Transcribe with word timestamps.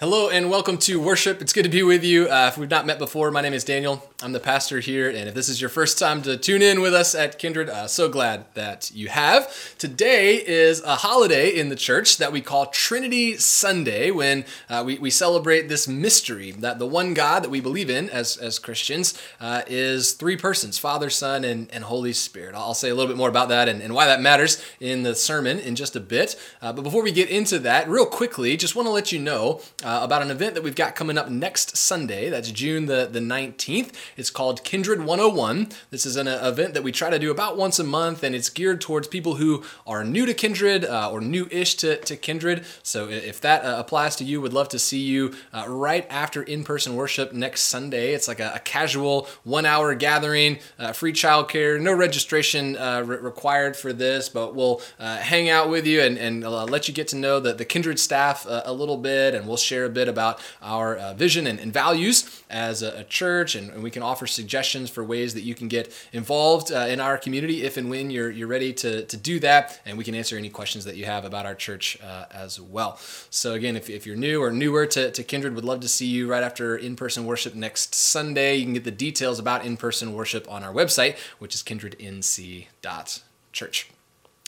Hello 0.00 0.28
and 0.28 0.48
welcome 0.48 0.78
to 0.78 1.00
worship. 1.00 1.42
It's 1.42 1.52
good 1.52 1.64
to 1.64 1.68
be 1.68 1.82
with 1.82 2.04
you. 2.04 2.28
Uh, 2.28 2.46
if 2.46 2.56
we've 2.56 2.70
not 2.70 2.86
met 2.86 3.00
before, 3.00 3.32
my 3.32 3.40
name 3.40 3.52
is 3.52 3.64
Daniel. 3.64 4.07
I'm 4.20 4.32
the 4.32 4.40
pastor 4.40 4.80
here, 4.80 5.08
and 5.08 5.28
if 5.28 5.34
this 5.36 5.48
is 5.48 5.60
your 5.60 5.70
first 5.70 5.96
time 5.96 6.22
to 6.22 6.36
tune 6.36 6.60
in 6.60 6.80
with 6.80 6.92
us 6.92 7.14
at 7.14 7.38
Kindred, 7.38 7.70
uh, 7.70 7.86
so 7.86 8.08
glad 8.08 8.46
that 8.54 8.90
you 8.92 9.06
have. 9.06 9.78
Today 9.78 10.44
is 10.44 10.82
a 10.82 10.96
holiday 10.96 11.50
in 11.50 11.68
the 11.68 11.76
church 11.76 12.16
that 12.16 12.32
we 12.32 12.40
call 12.40 12.66
Trinity 12.66 13.36
Sunday, 13.36 14.10
when 14.10 14.44
uh, 14.68 14.82
we, 14.84 14.98
we 14.98 15.08
celebrate 15.08 15.68
this 15.68 15.86
mystery 15.86 16.50
that 16.50 16.80
the 16.80 16.86
one 16.86 17.14
God 17.14 17.44
that 17.44 17.48
we 17.48 17.60
believe 17.60 17.88
in 17.88 18.10
as, 18.10 18.36
as 18.36 18.58
Christians 18.58 19.16
uh, 19.40 19.62
is 19.68 20.14
three 20.14 20.36
persons 20.36 20.78
Father, 20.78 21.10
Son, 21.10 21.44
and, 21.44 21.70
and 21.70 21.84
Holy 21.84 22.12
Spirit. 22.12 22.56
I'll 22.56 22.74
say 22.74 22.88
a 22.88 22.96
little 22.96 23.08
bit 23.08 23.16
more 23.16 23.28
about 23.28 23.50
that 23.50 23.68
and, 23.68 23.80
and 23.80 23.94
why 23.94 24.06
that 24.06 24.20
matters 24.20 24.60
in 24.80 25.04
the 25.04 25.14
sermon 25.14 25.60
in 25.60 25.76
just 25.76 25.94
a 25.94 26.00
bit. 26.00 26.34
Uh, 26.60 26.72
but 26.72 26.82
before 26.82 27.04
we 27.04 27.12
get 27.12 27.30
into 27.30 27.60
that, 27.60 27.88
real 27.88 28.04
quickly, 28.04 28.56
just 28.56 28.74
want 28.74 28.86
to 28.86 28.92
let 28.92 29.12
you 29.12 29.20
know 29.20 29.60
uh, 29.84 30.00
about 30.02 30.22
an 30.22 30.32
event 30.32 30.54
that 30.54 30.64
we've 30.64 30.74
got 30.74 30.96
coming 30.96 31.16
up 31.16 31.30
next 31.30 31.76
Sunday. 31.76 32.30
That's 32.30 32.50
June 32.50 32.86
the, 32.86 33.08
the 33.08 33.20
19th. 33.20 33.94
It's 34.16 34.30
called 34.30 34.64
Kindred 34.64 35.04
101. 35.04 35.68
This 35.90 36.06
is 36.06 36.16
an 36.16 36.28
uh, 36.28 36.40
event 36.44 36.74
that 36.74 36.82
we 36.82 36.92
try 36.92 37.10
to 37.10 37.18
do 37.18 37.30
about 37.30 37.56
once 37.56 37.78
a 37.78 37.84
month, 37.84 38.22
and 38.22 38.34
it's 38.34 38.48
geared 38.48 38.80
towards 38.80 39.08
people 39.08 39.36
who 39.36 39.62
are 39.86 40.04
new 40.04 40.26
to 40.26 40.34
Kindred 40.34 40.84
uh, 40.84 41.10
or 41.10 41.20
new 41.20 41.48
ish 41.50 41.74
to, 41.76 41.96
to 41.96 42.16
Kindred. 42.16 42.64
So 42.82 43.08
if 43.08 43.40
that 43.40 43.64
uh, 43.64 43.76
applies 43.78 44.16
to 44.16 44.24
you, 44.24 44.40
would 44.40 44.52
love 44.52 44.68
to 44.70 44.78
see 44.78 45.00
you 45.00 45.34
uh, 45.52 45.66
right 45.68 46.06
after 46.10 46.42
in 46.42 46.64
person 46.64 46.96
worship 46.96 47.32
next 47.32 47.62
Sunday. 47.62 48.14
It's 48.14 48.28
like 48.28 48.40
a, 48.40 48.52
a 48.54 48.58
casual 48.60 49.28
one 49.44 49.66
hour 49.66 49.94
gathering, 49.94 50.58
uh, 50.78 50.92
free 50.92 51.12
childcare, 51.12 51.80
no 51.80 51.92
registration 51.92 52.74
re- 52.74 53.18
required 53.18 53.76
for 53.76 53.92
this, 53.92 54.28
but 54.28 54.54
we'll 54.54 54.80
hang 54.98 55.48
out 55.48 55.68
with 55.68 55.86
you 55.86 56.00
and, 56.00 56.18
and 56.18 56.42
let 56.42 56.88
you 56.88 56.94
get 56.94 57.08
to 57.08 57.16
know 57.16 57.40
the, 57.40 57.52
the 57.52 57.64
Kindred 57.64 57.98
staff 57.98 58.46
a 58.48 58.72
little 58.72 58.96
bit, 58.96 59.34
and 59.34 59.46
we'll 59.46 59.56
share 59.56 59.84
a 59.84 59.90
bit 59.90 60.08
about 60.08 60.40
our 60.62 61.14
vision 61.14 61.46
and, 61.46 61.58
and 61.58 61.72
values 61.72 62.42
as 62.50 62.82
a, 62.82 63.00
a 63.00 63.04
church, 63.04 63.54
and, 63.54 63.70
and 63.70 63.82
we 63.82 63.90
can 63.90 63.97
offer 64.02 64.26
suggestions 64.26 64.90
for 64.90 65.04
ways 65.04 65.34
that 65.34 65.42
you 65.42 65.54
can 65.54 65.68
get 65.68 65.92
involved 66.12 66.72
uh, 66.72 66.86
in 66.88 67.00
our 67.00 67.18
community 67.18 67.62
if 67.62 67.76
and 67.76 67.90
when 67.90 68.10
you're, 68.10 68.30
you're 68.30 68.48
ready 68.48 68.72
to, 68.74 69.04
to 69.04 69.16
do 69.16 69.38
that. 69.40 69.80
And 69.86 69.98
we 69.98 70.04
can 70.04 70.14
answer 70.14 70.36
any 70.36 70.48
questions 70.48 70.84
that 70.84 70.96
you 70.96 71.04
have 71.04 71.24
about 71.24 71.46
our 71.46 71.54
church 71.54 71.98
uh, 72.02 72.26
as 72.30 72.60
well. 72.60 72.98
So, 73.30 73.54
again, 73.54 73.76
if, 73.76 73.90
if 73.90 74.06
you're 74.06 74.16
new 74.16 74.42
or 74.42 74.50
newer 74.50 74.86
to, 74.86 75.10
to 75.10 75.22
Kindred, 75.22 75.54
would 75.54 75.64
love 75.64 75.80
to 75.80 75.88
see 75.88 76.06
you 76.06 76.28
right 76.28 76.42
after 76.42 76.76
in 76.76 76.96
person 76.96 77.26
worship 77.26 77.54
next 77.54 77.94
Sunday. 77.94 78.56
You 78.56 78.64
can 78.64 78.74
get 78.74 78.84
the 78.84 78.90
details 78.90 79.38
about 79.38 79.64
in 79.64 79.76
person 79.76 80.12
worship 80.12 80.50
on 80.50 80.64
our 80.64 80.72
website, 80.72 81.16
which 81.38 81.54
is 81.54 81.62
kindrednc.church. 81.62 83.90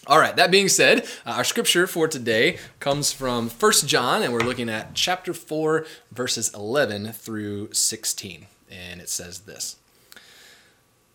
All 0.07 0.19
right, 0.19 0.35
that 0.37 0.51
being 0.51 0.69
said, 0.69 1.03
uh, 1.27 1.33
our 1.33 1.45
scripture 1.45 1.87
for 1.87 2.09
today 2.09 2.57
comes 2.79 3.13
from 3.13 3.51
1 3.51 3.73
John, 3.85 4.23
and 4.23 4.33
we're 4.33 4.41
looking 4.41 4.71
at 4.71 4.95
chapter 4.95 5.35
4, 5.35 5.85
verses 6.11 6.51
11 6.55 7.13
through 7.13 7.75
16. 7.75 8.47
And 8.71 9.01
it 9.01 9.09
says 9.09 9.41
this 9.41 9.77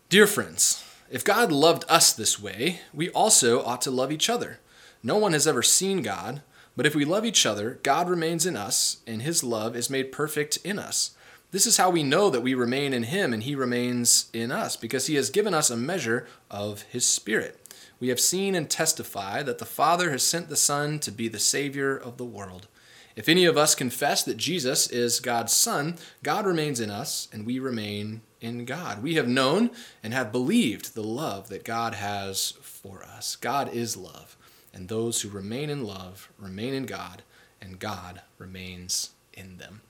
Dear 0.08 0.26
friends, 0.26 0.84
if 1.10 1.24
God 1.24 1.50
loved 1.50 1.84
us 1.88 2.12
this 2.12 2.40
way, 2.40 2.80
we 2.92 3.10
also 3.10 3.64
ought 3.64 3.82
to 3.82 3.90
love 3.90 4.12
each 4.12 4.28
other. 4.28 4.60
No 5.02 5.16
one 5.16 5.32
has 5.32 5.46
ever 5.46 5.62
seen 5.62 6.02
God, 6.02 6.42
but 6.76 6.86
if 6.86 6.94
we 6.94 7.04
love 7.04 7.24
each 7.24 7.46
other, 7.46 7.78
God 7.82 8.08
remains 8.08 8.44
in 8.44 8.56
us, 8.56 8.98
and 9.06 9.22
his 9.22 9.42
love 9.42 9.76
is 9.76 9.88
made 9.88 10.12
perfect 10.12 10.58
in 10.58 10.78
us. 10.78 11.12
This 11.52 11.66
is 11.66 11.76
how 11.76 11.90
we 11.90 12.02
know 12.02 12.28
that 12.28 12.42
we 12.42 12.54
remain 12.54 12.92
in 12.92 13.04
him 13.04 13.32
and 13.32 13.42
he 13.42 13.54
remains 13.54 14.28
in 14.32 14.50
us, 14.50 14.76
because 14.76 15.06
he 15.06 15.14
has 15.14 15.30
given 15.30 15.54
us 15.54 15.70
a 15.70 15.76
measure 15.76 16.26
of 16.50 16.82
his 16.82 17.06
Spirit. 17.06 17.60
We 17.98 18.08
have 18.08 18.20
seen 18.20 18.54
and 18.54 18.68
testify 18.68 19.42
that 19.42 19.58
the 19.58 19.64
Father 19.64 20.10
has 20.10 20.22
sent 20.22 20.48
the 20.48 20.56
Son 20.56 20.98
to 20.98 21.10
be 21.10 21.28
the 21.28 21.38
Savior 21.38 21.96
of 21.96 22.18
the 22.18 22.24
world. 22.24 22.66
If 23.16 23.30
any 23.30 23.46
of 23.46 23.56
us 23.56 23.74
confess 23.74 24.22
that 24.24 24.36
Jesus 24.36 24.88
is 24.88 25.20
God's 25.20 25.52
Son, 25.52 25.96
God 26.22 26.44
remains 26.44 26.80
in 26.80 26.90
us, 26.90 27.28
and 27.32 27.46
we 27.46 27.58
remain 27.58 28.20
in 28.42 28.66
God. 28.66 29.02
We 29.02 29.14
have 29.14 29.26
known 29.26 29.70
and 30.02 30.12
have 30.12 30.30
believed 30.30 30.94
the 30.94 31.02
love 31.02 31.48
that 31.48 31.64
God 31.64 31.94
has 31.94 32.52
for 32.60 33.02
us. 33.02 33.34
God 33.34 33.72
is 33.72 33.96
love, 33.96 34.36
and 34.74 34.88
those 34.88 35.22
who 35.22 35.30
remain 35.30 35.70
in 35.70 35.84
love 35.84 36.30
remain 36.38 36.74
in 36.74 36.84
God, 36.84 37.22
and 37.60 37.78
God 37.78 38.20
remains 38.36 39.10
in 39.32 39.56
them. 39.56 39.80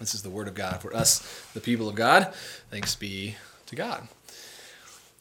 This 0.00 0.14
is 0.14 0.22
the 0.22 0.30
word 0.30 0.48
of 0.48 0.54
God 0.54 0.80
for 0.80 0.96
us, 0.96 1.20
the 1.52 1.60
people 1.60 1.88
of 1.88 1.94
God. 1.94 2.32
Thanks 2.70 2.94
be 2.94 3.36
to 3.66 3.76
God. 3.76 4.08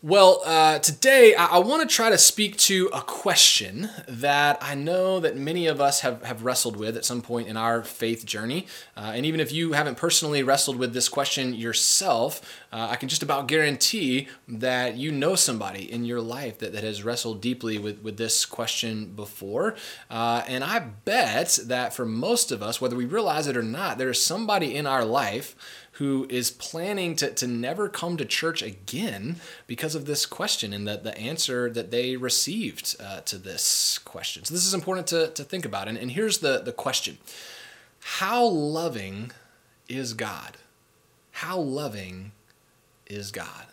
Well, 0.06 0.42
uh, 0.44 0.80
today 0.80 1.34
I, 1.34 1.46
I 1.46 1.58
want 1.60 1.90
to 1.90 1.96
try 1.96 2.10
to 2.10 2.18
speak 2.18 2.58
to 2.58 2.90
a 2.92 3.00
question 3.00 3.90
that 4.06 4.58
I 4.60 4.76
know 4.76 5.22
that 5.22 5.38
many 5.38 5.66
of 5.68 5.80
us 5.80 6.02
have, 6.02 6.22
have 6.24 6.44
wrestled 6.44 6.76
with 6.76 6.98
at 6.98 7.06
some 7.06 7.22
point 7.22 7.48
in 7.48 7.56
our 7.56 7.84
faith 7.84 8.26
journey. 8.26 8.68
Uh, 8.98 9.14
and 9.16 9.26
even 9.26 9.40
if 9.40 9.54
you 9.54 9.72
haven't 9.72 9.96
personally 9.96 10.44
wrestled 10.44 10.76
with 10.76 10.94
this 10.94 11.08
question 11.08 11.54
yourself, 11.54 12.42
uh, 12.74 12.90
I 12.92 12.98
can 12.98 13.08
just 13.08 13.24
about 13.24 13.48
guarantee 13.48 14.28
that 14.46 14.98
you 14.98 15.10
know 15.10 15.36
somebody 15.36 15.90
in 15.90 16.04
your 16.04 16.20
life 16.20 16.60
that, 16.60 16.74
that 16.74 16.84
has 16.84 17.02
wrestled 17.06 17.40
deeply 17.40 17.78
with, 17.78 18.04
with 18.04 18.18
this 18.18 18.46
question 18.46 19.06
before. 19.16 19.74
Uh, 20.10 20.44
and 20.50 20.66
I 20.66 20.80
bet 20.80 21.60
that 21.64 21.94
for 21.94 22.04
most 22.04 22.52
of 22.52 22.62
us, 22.62 22.82
whether 22.82 22.98
we 22.98 23.06
realize 23.06 23.48
it 23.48 23.56
or 23.56 23.64
not, 23.64 23.98
there 24.00 24.10
is 24.10 24.22
somebody 24.22 24.76
in 24.76 24.86
our 24.86 25.06
life 25.06 25.56
who 26.04 26.28
is 26.30 26.52
planning 26.52 27.16
to, 27.16 27.32
to 27.32 27.48
never 27.48 27.88
come 27.88 28.18
to 28.18 28.26
church 28.26 28.62
again 28.62 29.38
because 29.68 29.96
of 29.96 30.06
this 30.06 30.26
question 30.26 30.74
and 30.74 30.86
the, 30.86 30.98
the 30.98 31.18
answer 31.18 31.70
that 31.70 31.92
they 31.92 32.18
received 32.18 32.98
uh, 33.00 33.22
to 33.22 33.38
this 33.38 34.00
question. 34.00 34.44
So, 34.44 34.54
this 34.54 34.66
is 34.66 34.74
important 34.74 35.08
to, 35.08 35.30
to 35.30 35.46
think 35.46 35.64
about. 35.64 35.88
And, 35.88 35.98
and 35.98 36.12
here's 36.12 36.40
the, 36.40 36.60
the 36.60 36.74
question 36.74 37.20
How 38.02 38.44
loving 38.46 39.32
is 39.88 40.14
God? 40.14 40.58
How 41.32 41.58
loving 41.58 42.34
is 43.08 43.32
God? 43.32 43.68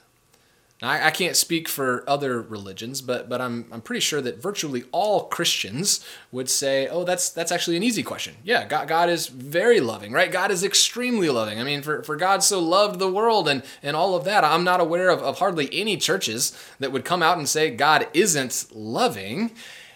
Now, 0.83 0.91
I, 0.91 1.07
I, 1.07 1.11
can't 1.11 1.37
speak 1.37 1.69
for 1.69 2.05
other 2.09 2.41
religions, 2.41 3.03
but 3.03 3.29
but 3.29 3.41
I'm 3.41 3.67
I'm 3.71 3.81
pretty 3.81 4.01
sure 4.01 4.21
that 4.23 4.41
virtually 4.41 4.85
all 4.93 5.25
Christians 5.25 6.05
would 6.33 6.49
say, 6.49 6.89
oh, 6.89 7.05
that's 7.05 7.31
that's 7.31 7.53
actually 7.53 7.77
an 7.77 7.83
easy 7.83 8.03
question. 8.03 8.37
Yeah, 8.43 8.67
God, 8.67 8.89
God 8.89 9.09
is 9.09 9.27
very 9.27 9.81
loving, 9.81 10.13
right? 10.13 10.33
God 10.33 10.51
is 10.51 10.65
extremely 10.65 11.29
loving. 11.29 11.61
I 11.61 11.65
mean, 11.65 11.83
for, 11.83 12.03
for 12.03 12.17
God 12.17 12.43
so 12.43 12.61
loved 12.61 12.99
the 12.99 13.13
world 13.13 13.49
and 13.49 13.63
and 13.83 13.95
all 13.97 14.15
of 14.15 14.25
that. 14.25 14.45
I'm 14.45 14.65
not 14.65 14.81
aware 14.81 15.11
of, 15.11 15.21
of 15.21 15.39
hardly 15.39 15.69
any 15.73 15.97
churches 15.97 16.57
that 16.79 16.93
would 16.93 17.05
come 17.05 17.23
out 17.23 17.39
and 17.39 17.49
say 17.49 17.71
God 17.71 18.09
isn't 18.15 18.67
loving. 18.73 19.53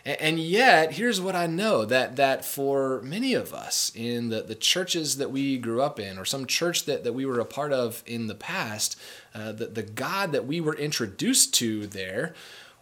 And 0.06 0.38
yet, 0.38 0.92
here's 0.92 1.18
what 1.18 1.34
I 1.34 1.46
know 1.46 1.86
that 1.86 2.16
that 2.16 2.44
for 2.44 3.00
many 3.00 3.32
of 3.32 3.54
us 3.54 3.90
in 3.94 4.28
the, 4.28 4.42
the 4.42 4.54
churches 4.54 5.16
that 5.16 5.30
we 5.30 5.56
grew 5.56 5.80
up 5.80 5.98
in, 5.98 6.18
or 6.18 6.26
some 6.26 6.44
church 6.44 6.84
that, 6.84 7.04
that 7.04 7.14
we 7.14 7.24
were 7.24 7.40
a 7.40 7.46
part 7.46 7.72
of 7.72 8.02
in 8.04 8.26
the 8.26 8.34
past, 8.34 9.00
uh, 9.34 9.52
the, 9.52 9.66
the 9.66 9.82
God 9.82 10.32
that 10.32 10.46
we 10.46 10.60
were 10.60 10.74
introduced 10.74 11.54
to 11.54 11.86
there 11.86 12.34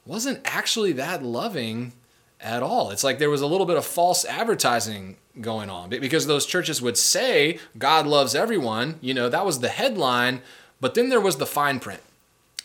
wasn't 0.05 0.41
actually 0.45 0.93
that 0.93 1.23
loving 1.23 1.93
at 2.41 2.63
all. 2.63 2.91
It's 2.91 3.05
like 3.05 3.19
there 3.19 3.31
was 3.31 3.41
a 3.41 3.47
little 3.47 3.67
bit 3.67 3.77
of 3.77 3.85
false 3.85 4.25
advertising 4.25 5.17
going 5.41 5.71
on 5.71 5.89
because 5.89 6.27
those 6.27 6.45
churches 6.45 6.83
would 6.83 6.99
say 6.99 7.59
God 7.79 8.07
loves 8.07 8.35
everyone, 8.35 8.99
you 9.01 9.15
know, 9.15 9.29
that 9.29 9.47
was 9.47 9.61
the 9.61 9.69
headline, 9.69 10.43
but 10.81 10.95
then 10.95 11.09
there 11.09 11.21
was 11.21 11.37
the 11.37 11.47
fine 11.47 11.81
print 11.81 12.03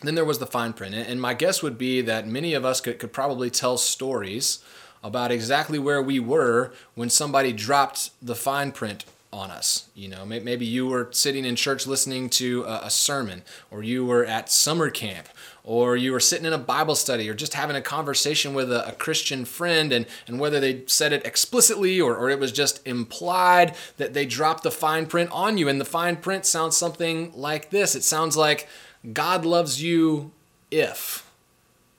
then 0.02 0.14
there 0.14 0.24
was 0.24 0.38
the 0.38 0.46
fine 0.46 0.72
print. 0.72 0.94
And 0.94 1.20
my 1.20 1.34
guess 1.34 1.62
would 1.62 1.78
be 1.78 2.00
that 2.02 2.26
many 2.26 2.54
of 2.54 2.64
us 2.64 2.80
could, 2.80 2.98
could 2.98 3.12
probably 3.12 3.50
tell 3.50 3.76
stories 3.76 4.62
about 5.02 5.30
exactly 5.30 5.78
where 5.78 6.02
we 6.02 6.20
were 6.20 6.72
when 6.94 7.10
somebody 7.10 7.52
dropped 7.52 8.10
the 8.20 8.34
fine 8.34 8.72
print 8.72 9.04
on 9.32 9.50
us. 9.50 9.88
You 9.94 10.08
know, 10.08 10.24
maybe 10.24 10.64
you 10.64 10.86
were 10.86 11.08
sitting 11.12 11.44
in 11.44 11.54
church 11.54 11.86
listening 11.86 12.30
to 12.30 12.64
a, 12.64 12.88
sermon, 12.90 13.42
or 13.70 13.82
you 13.82 14.04
were 14.04 14.24
at 14.24 14.50
summer 14.50 14.88
camp, 14.88 15.28
or 15.64 15.96
you 15.96 16.12
were 16.12 16.20
sitting 16.20 16.46
in 16.46 16.52
a 16.54 16.58
Bible 16.58 16.94
study, 16.94 17.28
or 17.28 17.34
just 17.34 17.52
having 17.52 17.76
a 17.76 17.82
conversation 17.82 18.54
with 18.54 18.72
a, 18.72 18.88
a 18.88 18.92
Christian 18.92 19.44
friend, 19.44 19.92
and, 19.92 20.06
and 20.26 20.40
whether 20.40 20.60
they 20.60 20.82
said 20.86 21.12
it 21.12 21.26
explicitly 21.26 22.00
or, 22.00 22.16
or 22.16 22.30
it 22.30 22.40
was 22.40 22.52
just 22.52 22.86
implied 22.86 23.74
that 23.98 24.14
they 24.14 24.24
dropped 24.24 24.62
the 24.62 24.70
fine 24.70 25.04
print 25.04 25.30
on 25.30 25.58
you. 25.58 25.68
And 25.68 25.80
the 25.80 25.84
fine 25.84 26.16
print 26.16 26.46
sounds 26.46 26.76
something 26.76 27.32
like 27.34 27.70
this 27.70 27.94
it 27.94 28.04
sounds 28.04 28.36
like, 28.36 28.66
God 29.12 29.44
loves 29.44 29.82
you 29.82 30.32
if, 30.70 31.30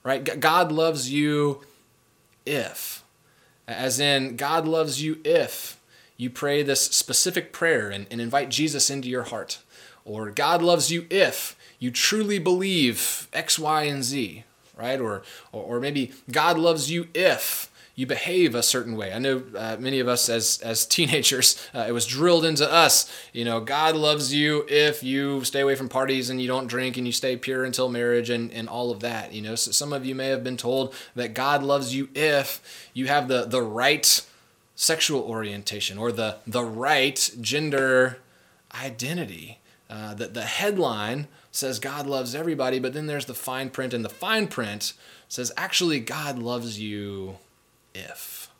right? 0.03 0.39
God 0.39 0.71
loves 0.71 1.11
you 1.11 1.61
if. 2.45 3.03
As 3.67 3.99
in, 3.99 4.35
God 4.35 4.67
loves 4.67 5.01
you 5.01 5.19
if 5.23 5.78
you 6.19 6.29
pray 6.29 6.61
this 6.61 6.81
specific 6.81 7.51
prayer 7.51 7.89
and, 7.89 8.05
and 8.11 8.21
invite 8.21 8.49
Jesus 8.49 8.91
into 8.91 9.09
your 9.09 9.23
heart 9.23 9.59
or 10.09 10.31
God 10.31 10.61
loves 10.61 10.91
you 10.91 11.05
if 11.09 11.55
you 11.77 11.91
truly 11.91 12.39
believe 12.39 13.27
X, 13.31 13.59
Y, 13.59 13.83
and 13.83 14.03
Z, 14.03 14.43
right? 14.77 14.99
Or, 14.99 15.23
or, 15.51 15.63
or 15.63 15.79
maybe 15.79 16.11
God 16.31 16.57
loves 16.57 16.91
you 16.91 17.07
if 17.13 17.71
you 17.95 18.07
behave 18.07 18.55
a 18.55 18.63
certain 18.63 18.95
way. 18.95 19.13
I 19.13 19.19
know 19.19 19.43
uh, 19.55 19.75
many 19.77 19.99
of 19.99 20.07
us 20.07 20.29
as 20.29 20.59
as 20.63 20.85
teenagers, 20.85 21.61
uh, 21.75 21.85
it 21.87 21.91
was 21.91 22.05
drilled 22.05 22.45
into 22.45 22.69
us. 22.69 23.11
You 23.33 23.45
know, 23.45 23.59
God 23.59 23.95
loves 23.95 24.33
you 24.33 24.65
if 24.67 25.03
you 25.03 25.43
stay 25.43 25.59
away 25.59 25.75
from 25.75 25.89
parties 25.89 26.29
and 26.29 26.41
you 26.41 26.47
don't 26.47 26.67
drink 26.67 26.97
and 26.97 27.05
you 27.05 27.11
stay 27.11 27.35
pure 27.35 27.65
until 27.65 27.89
marriage 27.89 28.29
and 28.29 28.51
and 28.51 28.67
all 28.69 28.91
of 28.91 29.01
that. 29.01 29.33
You 29.33 29.41
know, 29.41 29.55
so 29.55 29.71
some 29.71 29.93
of 29.93 30.05
you 30.05 30.15
may 30.15 30.27
have 30.27 30.43
been 30.43 30.57
told 30.57 30.95
that 31.15 31.33
God 31.33 31.61
loves 31.61 31.93
you 31.93 32.09
if 32.15 32.89
you 32.93 33.07
have 33.07 33.27
the 33.27 33.45
the 33.45 33.61
right 33.61 34.25
sexual 34.79 35.21
orientation 35.23 35.97
or 35.97 36.09
the 36.09 36.37
the 36.47 36.63
right 36.63 37.31
gender 37.41 38.17
identity. 38.73 39.59
Uh, 39.89 40.13
that 40.13 40.35
the 40.35 40.43
headline 40.43 41.27
says 41.51 41.79
God 41.79 42.05
loves 42.05 42.35
everybody, 42.35 42.77
but 42.77 42.93
then 42.93 43.07
there's 43.07 43.25
the 43.25 43.33
fine 43.33 43.71
print, 43.71 43.91
and 43.91 44.05
the 44.05 44.09
fine 44.09 44.47
print 44.47 44.93
says 45.27 45.51
actually 45.57 45.99
God 45.99 46.37
loves 46.37 46.79
you 46.79 47.37
if. 47.95 48.51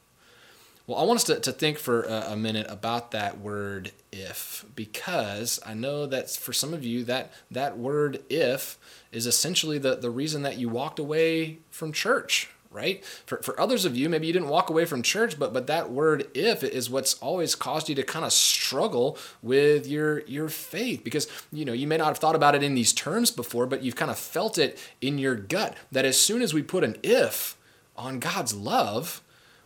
Well, 0.88 0.98
I 0.98 1.04
want 1.04 1.18
us 1.18 1.24
to, 1.26 1.40
to 1.40 1.52
think 1.52 1.78
for 1.78 2.02
a, 2.02 2.32
a 2.32 2.36
minute 2.36 2.66
about 2.68 3.12
that 3.12 3.40
word 3.40 3.92
if, 4.12 4.66
because 4.76 5.60
I 5.64 5.76
know 5.76 6.08
that 6.08 6.32
for 6.32 6.52
some 6.52 6.74
of 6.74 6.84
you, 6.84 7.04
that, 7.04 7.32
that 7.52 7.78
word 7.78 8.24
if 8.28 8.80
is 9.12 9.28
essentially 9.28 9.78
the, 9.78 9.98
the 9.98 10.10
reason 10.10 10.42
that 10.42 10.58
you 10.58 10.68
walked 10.68 10.98
away 10.98 11.60
from 11.70 11.94
church, 11.94 12.50
right? 12.72 13.04
For, 13.26 13.42
for 13.42 13.60
others 13.60 13.86
of 13.86 13.98
you, 13.98 14.10
maybe 14.10 14.28
you 14.28 14.34
didn't 14.34 14.50
walk 14.50 14.70
away 14.70 14.86
from 14.86 15.02
church, 15.02 15.40
but 15.40 15.54
but 15.54 15.68
that 15.68 15.92
word 15.92 16.28
if 16.36 16.64
is 16.64 16.90
what's 16.90 17.16
always 17.16 17.56
caused 17.56 17.90
you 17.90 17.96
to 17.96 18.04
kind 18.04 18.26
of 18.26 18.32
struggle 18.32 19.18
with 19.42 19.88
your 19.88 20.22
your 20.22 20.50
faith 20.50 21.04
because 21.04 21.28
you 21.52 21.66
know 21.66 21.74
you 21.74 21.88
may 21.88 21.98
not 21.98 22.08
have 22.08 22.18
thought 22.18 22.36
about 22.36 22.56
it 22.56 22.64
in 22.64 22.76
these 22.76 22.94
terms 22.94 23.32
before, 23.32 23.66
but 23.66 23.84
you've 23.84 23.96
kind 23.96 24.12
of 24.12 24.20
felt 24.20 24.58
it 24.58 24.78
in 25.02 25.18
your 25.18 25.36
gut 25.36 25.76
that 25.92 26.06
as 26.06 26.20
soon 26.20 26.42
as 26.42 26.54
we 26.54 26.62
put 26.62 26.84
an 26.84 26.96
if 27.04 27.58
on 27.98 28.20
God's 28.20 28.54
love, 28.54 29.22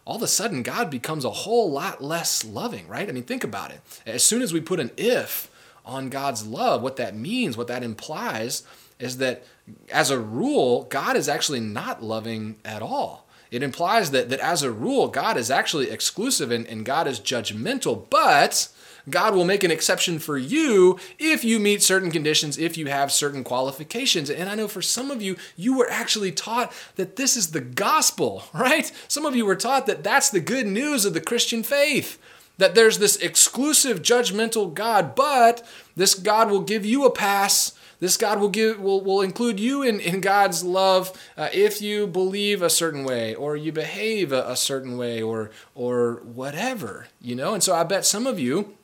all 0.05 0.15
of 0.15 0.21
a 0.21 0.27
sudden 0.27 0.63
God 0.63 0.89
becomes 0.89 1.25
a 1.25 1.29
whole 1.29 1.71
lot 1.71 2.03
less 2.03 2.45
loving, 2.45 2.87
right? 2.87 3.07
I 3.07 3.11
mean, 3.11 3.23
think 3.23 3.43
about 3.43 3.71
it. 3.71 3.81
As 4.05 4.23
soon 4.23 4.41
as 4.41 4.53
we 4.53 4.61
put 4.61 4.79
an 4.79 4.91
if 4.97 5.51
on 5.85 6.09
God's 6.09 6.45
love, 6.45 6.81
what 6.81 6.95
that 6.95 7.15
means, 7.15 7.57
what 7.57 7.67
that 7.67 7.83
implies, 7.83 8.63
is 8.99 9.17
that 9.17 9.45
as 9.91 10.09
a 10.09 10.19
rule, 10.19 10.83
God 10.83 11.15
is 11.15 11.29
actually 11.29 11.59
not 11.59 12.03
loving 12.03 12.57
at 12.65 12.81
all. 12.81 13.27
It 13.51 13.61
implies 13.61 14.11
that, 14.11 14.29
that 14.29 14.39
as 14.39 14.63
a 14.63 14.71
rule, 14.71 15.07
God 15.07 15.37
is 15.37 15.51
actually 15.51 15.91
exclusive 15.91 16.49
and, 16.49 16.65
and 16.65 16.83
God 16.83 17.07
is 17.07 17.19
judgmental, 17.19 18.09
but 18.09 18.67
God 19.09 19.35
will 19.35 19.45
make 19.45 19.63
an 19.63 19.71
exception 19.71 20.17
for 20.17 20.37
you 20.37 20.97
if 21.19 21.43
you 21.43 21.59
meet 21.59 21.83
certain 21.83 22.09
conditions, 22.09 22.57
if 22.57 22.77
you 22.77 22.87
have 22.87 23.11
certain 23.11 23.43
qualifications. 23.43 24.29
And 24.29 24.49
I 24.49 24.55
know 24.55 24.67
for 24.67 24.81
some 24.81 25.11
of 25.11 25.21
you, 25.21 25.35
you 25.55 25.77
were 25.77 25.89
actually 25.89 26.31
taught 26.31 26.73
that 26.95 27.15
this 27.15 27.35
is 27.35 27.51
the 27.51 27.61
gospel, 27.61 28.43
right? 28.53 28.91
Some 29.07 29.25
of 29.25 29.35
you 29.35 29.45
were 29.45 29.55
taught 29.55 29.85
that 29.87 30.03
that's 30.03 30.29
the 30.29 30.39
good 30.39 30.65
news 30.65 31.05
of 31.05 31.13
the 31.13 31.21
Christian 31.21 31.63
faith. 31.63 32.19
That 32.57 32.75
there's 32.75 32.99
this 32.99 33.17
exclusive 33.17 34.01
judgmental 34.01 34.73
God, 34.73 35.15
but 35.15 35.67
this 35.95 36.13
God 36.13 36.51
will 36.51 36.61
give 36.61 36.85
you 36.85 37.03
a 37.03 37.11
pass 37.11 37.73
this 38.03 38.17
God 38.17 38.41
will 38.41 38.49
give 38.49 38.81
will, 38.81 38.99
will 38.99 39.21
include 39.21 39.61
you 39.61 39.81
in, 39.81 40.01
in 40.01 40.19
God's 40.19 40.61
love 40.61 41.17
uh, 41.37 41.47
if 41.53 41.81
you 41.81 42.05
believe 42.05 42.61
a 42.61 42.69
certain 42.69 43.05
way 43.05 43.33
or 43.33 43.55
you 43.55 43.71
behave 43.71 44.33
a, 44.33 44.43
a 44.45 44.57
certain 44.57 44.97
way 44.97 45.21
or 45.21 45.51
or 45.73 46.21
whatever, 46.25 47.07
you 47.21 47.33
know. 47.33 47.53
And 47.53 47.63
so 47.63 47.73
I 47.73 47.83
bet 47.85 48.05
some 48.05 48.27
of 48.27 48.37
you 48.37 48.75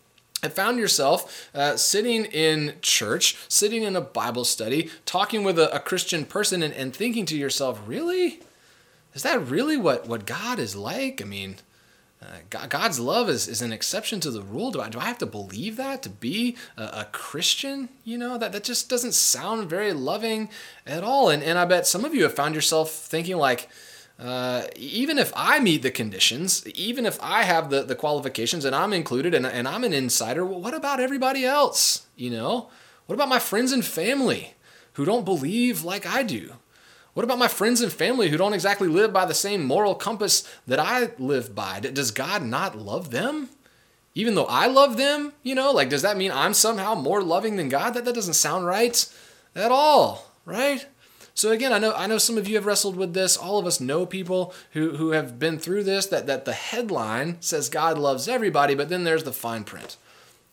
have 0.41 0.53
found 0.53 0.79
yourself 0.79 1.49
uh, 1.53 1.75
sitting 1.75 2.23
in 2.25 2.75
church, 2.81 3.35
sitting 3.49 3.83
in 3.83 3.97
a 3.97 4.01
Bible 4.01 4.45
study, 4.45 4.89
talking 5.05 5.43
with 5.43 5.59
a, 5.59 5.75
a 5.75 5.79
Christian 5.79 6.23
person, 6.23 6.63
and, 6.63 6.73
and 6.73 6.95
thinking 6.95 7.25
to 7.25 7.37
yourself, 7.37 7.81
really? 7.85 8.39
Is 9.13 9.23
that 9.23 9.45
really 9.45 9.75
what, 9.75 10.07
what 10.07 10.25
God 10.25 10.59
is 10.59 10.77
like? 10.77 11.21
I 11.21 11.25
mean, 11.25 11.57
uh, 12.21 12.65
God's 12.67 12.99
love 12.99 13.29
is, 13.29 13.47
is 13.47 13.61
an 13.61 13.71
exception 13.71 14.19
to 14.19 14.31
the 14.31 14.41
rule. 14.41 14.71
Do 14.71 14.81
I, 14.81 14.89
do 14.89 14.99
I 14.99 15.05
have 15.05 15.19
to 15.19 15.25
believe 15.25 15.77
that 15.77 16.03
to 16.03 16.09
be 16.09 16.57
a, 16.75 16.83
a, 16.83 17.07
Christian? 17.13 17.87
You 18.03 18.17
know, 18.17 18.37
that, 18.37 18.51
that 18.51 18.65
just 18.65 18.89
doesn't 18.89 19.13
sound 19.13 19.69
very 19.69 19.93
loving 19.93 20.49
at 20.85 21.01
all. 21.01 21.29
And, 21.29 21.41
and 21.41 21.57
I 21.57 21.63
bet 21.63 21.87
some 21.87 22.03
of 22.03 22.13
you 22.13 22.23
have 22.23 22.33
found 22.33 22.55
yourself 22.55 22.91
thinking, 22.91 23.37
like, 23.37 23.69
uh, 24.19 24.63
even 24.75 25.17
if 25.17 25.31
I 25.33 25.61
meet 25.61 25.81
the 25.81 25.91
conditions, 25.91 26.67
even 26.67 27.05
if 27.05 27.17
I 27.21 27.43
have 27.43 27.69
the, 27.69 27.83
the 27.83 27.95
qualifications 27.95 28.65
and 28.65 28.75
I'm 28.75 28.91
included 28.91 29.33
and, 29.33 29.45
and 29.45 29.65
I'm 29.65 29.85
an 29.85 29.93
insider, 29.93 30.43
well, 30.43 30.59
what 30.59 30.73
about 30.73 30.99
everybody 30.99 31.45
else? 31.45 32.05
You 32.17 32.31
know, 32.31 32.69
what 33.05 33.15
about 33.15 33.29
my 33.29 33.39
friends 33.39 33.71
and 33.71 33.83
family 33.83 34.55
who 34.93 35.05
don't 35.05 35.23
believe 35.23 35.85
like 35.85 36.05
I 36.05 36.23
do? 36.23 36.55
What 37.13 37.23
about 37.23 37.39
my 37.39 37.47
friends 37.47 37.81
and 37.81 37.91
family 37.91 38.29
who 38.29 38.37
don't 38.37 38.53
exactly 38.53 38.87
live 38.87 39.11
by 39.11 39.25
the 39.25 39.33
same 39.33 39.65
moral 39.65 39.95
compass 39.95 40.47
that 40.67 40.79
I 40.79 41.11
live 41.17 41.55
by? 41.55 41.79
Does 41.79 42.11
God 42.11 42.43
not 42.43 42.77
love 42.77 43.11
them? 43.11 43.49
Even 44.15 44.35
though 44.35 44.45
I 44.45 44.67
love 44.67 44.97
them, 44.97 45.33
you 45.43 45.55
know, 45.55 45.71
like 45.71 45.89
does 45.89 46.01
that 46.01 46.17
mean 46.17 46.31
I'm 46.31 46.53
somehow 46.53 46.95
more 46.95 47.21
loving 47.21 47.55
than 47.55 47.69
God? 47.69 47.91
That 47.91 48.05
that 48.05 48.15
doesn't 48.15 48.33
sound 48.33 48.65
right 48.65 49.05
at 49.55 49.71
all, 49.71 50.31
right? 50.45 50.85
So 51.33 51.51
again, 51.51 51.71
I 51.71 51.79
know 51.79 51.93
I 51.93 52.05
know 52.05 52.17
some 52.17 52.37
of 52.37 52.47
you 52.47 52.55
have 52.55 52.65
wrestled 52.65 52.97
with 52.97 53.13
this. 53.13 53.37
All 53.37 53.59
of 53.59 53.65
us 53.65 53.79
know 53.79 54.05
people 54.05 54.53
who, 54.71 54.97
who 54.97 55.11
have 55.11 55.39
been 55.39 55.57
through 55.57 55.83
this, 55.83 56.05
that, 56.07 56.27
that 56.27 56.43
the 56.43 56.53
headline 56.53 57.37
says 57.39 57.69
God 57.69 57.97
loves 57.97 58.27
everybody, 58.27 58.75
but 58.75 58.89
then 58.89 59.05
there's 59.05 59.23
the 59.23 59.31
fine 59.31 59.63
print. 59.63 59.95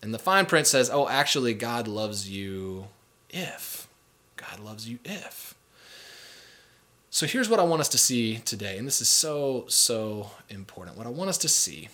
And 0.00 0.14
the 0.14 0.18
fine 0.20 0.46
print 0.46 0.68
says, 0.68 0.88
oh, 0.88 1.08
actually, 1.08 1.52
God 1.52 1.88
loves 1.88 2.30
you 2.30 2.86
if. 3.28 3.88
God 4.36 4.60
loves 4.60 4.88
you 4.88 5.00
if. 5.04 5.55
So 7.16 7.24
here's 7.24 7.48
what 7.48 7.58
I 7.58 7.62
want 7.62 7.80
us 7.80 7.88
to 7.88 7.96
see 7.96 8.40
today, 8.40 8.76
and 8.76 8.86
this 8.86 9.00
is 9.00 9.08
so, 9.08 9.64
so 9.68 10.32
important. 10.50 10.98
What 10.98 11.06
I 11.06 11.08
want 11.08 11.30
us 11.30 11.38
to 11.38 11.48
see 11.48 11.88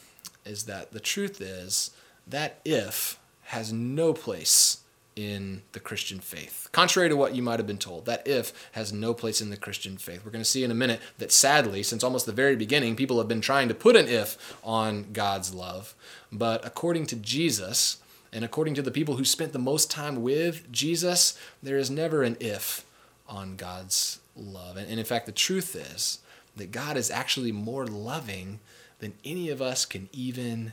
is 0.45 0.65
that 0.65 0.91
the 0.91 0.99
truth 0.99 1.41
is 1.41 1.93
that 2.27 2.59
if 2.65 3.21
has 3.43 3.73
no 3.73 4.15
place 4.15 4.79
in 5.15 5.63
the 5.75 5.79
Christian 5.79 6.19
faith. 6.19 6.69
Contrary 6.73 7.09
to 7.09 7.15
what 7.15 7.37
you 7.37 7.41
might 7.41 7.61
have 7.61 7.69
been 7.69 7.79
told, 7.79 8.05
that 8.07 8.27
if 8.27 8.53
has 8.73 8.93
no 8.93 9.15
place 9.15 9.41
in 9.41 9.51
the 9.51 9.57
Christian 9.57 9.97
faith. 9.97 10.25
We're 10.25 10.33
going 10.33 10.43
to 10.43 10.51
see 10.51 10.65
in 10.65 10.73
a 10.73 10.75
minute 10.75 11.01
that 11.19 11.31
sadly, 11.31 11.85
since 11.85 12.03
almost 12.03 12.27
the 12.27 12.33
very 12.33 12.57
beginning, 12.57 12.97
people 12.97 13.19
have 13.19 13.29
been 13.29 13.41
trying 13.41 13.69
to 13.69 13.75
put 13.75 13.95
an 13.95 14.09
if 14.09 14.57
on 14.65 15.13
God's 15.13 15.55
love. 15.55 15.95
But 16.33 16.67
according 16.67 17.07
to 17.07 17.15
Jesus, 17.15 17.99
and 18.33 18.45
according 18.45 18.75
to 18.75 18.83
the 18.83 18.91
people 18.91 19.19
who 19.19 19.25
spent 19.25 19.53
the 19.53 19.61
most 19.61 19.89
time 19.89 20.21
with 20.21 20.73
Jesus, 20.73 21.39
there 21.63 21.79
is 21.79 21.93
never 21.93 22.25
an 22.25 22.37
if 22.41 22.85
on 23.29 23.55
God's 23.55 24.19
love. 24.37 24.77
And, 24.77 24.89
and 24.89 24.99
in 24.99 25.05
fact, 25.05 25.27
the 25.27 25.33
truth 25.33 25.75
is 25.75 26.19
that 26.57 26.71
God 26.71 26.97
is 26.97 27.11
actually 27.11 27.53
more 27.53 27.87
loving 27.87 28.61
than 28.99 29.15
any 29.25 29.49
of 29.49 29.61
us 29.61 29.85
can 29.85 30.09
even 30.13 30.73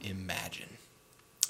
imagine. 0.00 0.78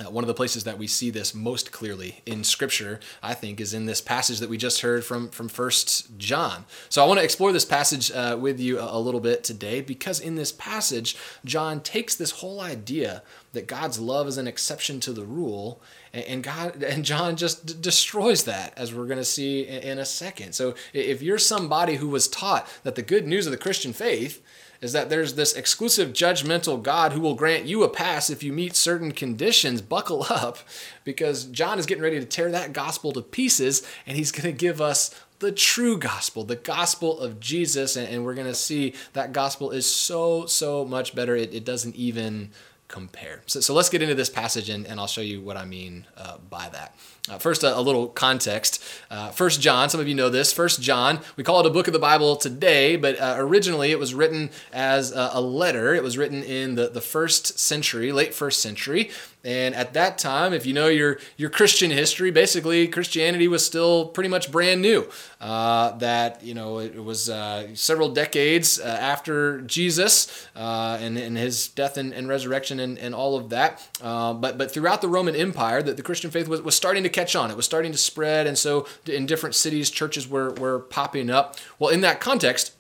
Uh, 0.01 0.11
one 0.11 0.25
of 0.25 0.29
the 0.29 0.35
places 0.35 0.65
that 0.65 0.77
we 0.77 0.89
see 0.89 1.09
this 1.09 1.37
most 1.37 1.71
clearly 1.71 2.21
in 2.27 2.43
Scripture, 2.43 2.99
I 3.23 3.33
think, 3.35 3.61
is 3.61 3.73
in 3.73 3.87
this 3.87 4.01
passage 4.01 4.41
that 4.41 4.49
we 4.49 4.57
just 4.57 4.81
heard 4.81 5.05
from 5.05 5.29
from 5.29 5.49
First 5.49 6.19
John. 6.19 6.65
So 6.89 7.01
I 7.01 7.07
want 7.07 7.21
to 7.21 7.25
explore 7.25 7.53
this 7.53 7.65
passage 7.65 8.11
uh, 8.11 8.37
with 8.41 8.59
you 8.59 8.81
a, 8.81 8.97
a, 8.97 8.99
little 8.99 9.21
bit 9.21 9.45
today, 9.45 9.81
because 9.81 10.19
in 10.19 10.35
this 10.35 10.51
passage, 10.51 11.17
John 11.45 11.81
takes 11.81 12.17
this 12.17 12.33
whole 12.33 12.61
idea 12.61 13.23
that 13.55 13.67
God's 13.67 13.99
love 13.99 14.29
is 14.29 14.39
an 14.39 14.47
exception 14.47 15.01
to 15.01 15.13
the 15.13 15.25
rule, 15.25 15.81
and, 16.13 16.43
God 16.45 16.83
and 16.83 17.05
John 17.05 17.37
just 17.37 17.67
d- 17.67 17.75
destroys 17.81 18.45
that, 18.45 18.73
as 18.77 18.95
we're 18.95 19.07
going 19.07 19.19
to 19.19 19.25
see 19.25 19.63
in, 19.63 19.83
in 19.83 19.99
a 19.99 20.05
second. 20.05 20.55
So 20.55 20.75
if 20.93 21.23
you're 21.23 21.39
somebody 21.39 21.97
who 21.97 22.09
was 22.09 22.29
taught 22.29 22.69
that 22.83 22.95
the 22.95 23.03
good 23.03 23.27
news 23.27 23.47
of 23.47 23.53
the 23.53 23.59
Christian 23.59 23.93
faith 23.93 24.43
is 24.81 24.93
that 24.93 25.09
there's 25.09 25.35
this 25.35 25.55
exclusive 25.55 26.11
judgmental 26.11 26.83
God 26.83 27.13
who 27.13 27.21
will 27.21 27.35
grant 27.35 27.65
you 27.65 27.83
a 27.85 27.89
pass 27.89 28.29
if 28.29 28.43
you 28.43 28.53
meet 28.53 28.77
certain 28.77 29.13
conditions. 29.13 29.81
Buckle 29.81 30.27
up 30.29 30.59
because 31.05 31.47
John 31.47 31.79
is 31.79 31.87
getting 31.87 32.05
ready 32.05 32.21
to 32.21 32.27
tear 32.27 32.51
that 32.51 32.75
gospel 32.75 33.11
to 33.13 33.23
pieces 33.23 33.83
and 34.07 34.17
he's 34.17 34.31
going 34.31 34.45
to 34.45 34.53
give 34.53 34.83
us 34.83 35.19
the 35.39 35.53
true 35.53 35.99
gospel, 35.99 36.45
the 36.45 36.57
gospel 36.57 37.19
of 37.19 37.41
Jesus. 37.41 37.97
And, 37.97 38.25
we're 38.25 38.35
going 38.35 38.47
to 38.47 38.55
see 38.55 38.95
that 39.15 39.33
gospel 39.33 39.71
is 39.71 39.87
so, 39.87 40.47
so 40.47 40.85
much 40.85 41.15
better. 41.15 41.35
It, 41.35 41.55
it 41.55 41.65
doesn't 41.65 41.97
even 41.97 42.51
compare. 42.89 43.43
So, 43.47 43.61
so 43.61 43.75
let's 43.75 43.89
get 43.89 44.03
into 44.03 44.15
this 44.15 44.31
passage 44.31 44.69
and, 44.69 44.87
and 44.87 45.01
I'll 45.01 45.07
show 45.07 45.21
you 45.21 45.41
what 45.41 45.57
I 45.57 45.65
mean 45.65 46.07
uh, 46.17 46.39
by 46.51 46.69
that. 46.71 46.95
Uh, 47.27 47.39
first, 47.39 47.65
a, 47.65 47.79
a, 47.79 47.81
little 47.81 48.09
context. 48.09 48.85
Uh, 49.11 49.31
first 49.31 49.59
John, 49.63 49.89
some 49.89 49.99
of 49.99 50.07
you 50.07 50.15
know 50.15 50.29
this. 50.29 50.53
First 50.53 50.83
John, 50.83 51.21
we 51.37 51.45
call 51.45 51.61
it 51.61 51.65
a 51.65 51.71
book 51.71 51.87
of 51.87 51.95
the 51.95 51.99
Bible 51.99 52.37
today, 52.37 52.97
but 52.97 53.19
uh, 53.19 53.37
originally 53.39 53.93
it 53.93 53.99
was 53.99 54.13
written 54.13 54.51
as 54.75 55.11
a, 55.11 55.31
a, 55.33 55.41
letter. 55.41 55.95
It 55.95 56.03
was 56.03 56.19
written 56.19 56.43
in 56.43 56.75
the, 56.75 56.89
the 56.89 57.01
first 57.01 57.59
century, 57.59 58.13
late 58.13 58.35
first 58.35 58.61
century. 58.61 59.11
And 59.43 59.75
at 59.75 59.93
that 59.93 60.17
time, 60.17 60.55
if 60.55 60.65
you 60.65 60.73
know 60.73 60.89
your, 60.89 61.19
your 61.37 61.51
Christian 61.51 61.91
history, 61.91 62.31
basically 62.31 62.89
Christianity 62.89 63.47
was 63.47 63.65
still 63.65 64.07
pretty 64.07 64.31
much 64.31 64.51
brand 64.51 64.81
new. 64.81 65.07
Uh, 65.39 65.91
that, 65.99 66.43
you 66.43 66.55
know, 66.55 66.79
it, 66.79 67.03
was 67.05 67.29
uh, 67.29 67.69
several 67.75 68.09
decades 68.09 68.81
after 68.81 69.61
Jesus 69.61 70.49
and, 70.55 71.19
and 71.19 71.37
his 71.37 71.69
death 71.69 71.99
and, 71.99 72.15
and 72.15 72.27
resurrection 72.27 72.81
and, 72.81 72.99
and 72.99 73.15
all 73.15 73.37
of 73.37 73.51
that. 73.51 73.87
But, 74.01 74.57
but 74.57 74.71
throughout 74.71 75.03
the 75.03 75.09
Roman 75.09 75.37
Empire, 75.37 75.83
that 75.83 75.99
the 75.99 76.03
Christian 76.03 76.31
faith 76.31 76.49
was, 76.49 76.63
was 76.63 76.75
starting 76.75 77.03
to 77.03 77.11
catch 77.15 77.35
on. 77.35 77.51
It 77.51 77.57
was 77.57 77.65
starting 77.65 77.93
to 77.93 77.99
spread. 77.99 78.47
And 78.47 78.59
so 78.59 78.87
in 79.07 79.25
different 79.27 79.55
cities, 79.55 79.91
churches 79.91 80.29
were, 80.29 80.53
were 80.55 80.81
popping 80.81 81.31
up. 81.31 81.57
Well, 81.79 81.91
in 81.91 82.01
that 82.03 82.21
context, 82.21 82.73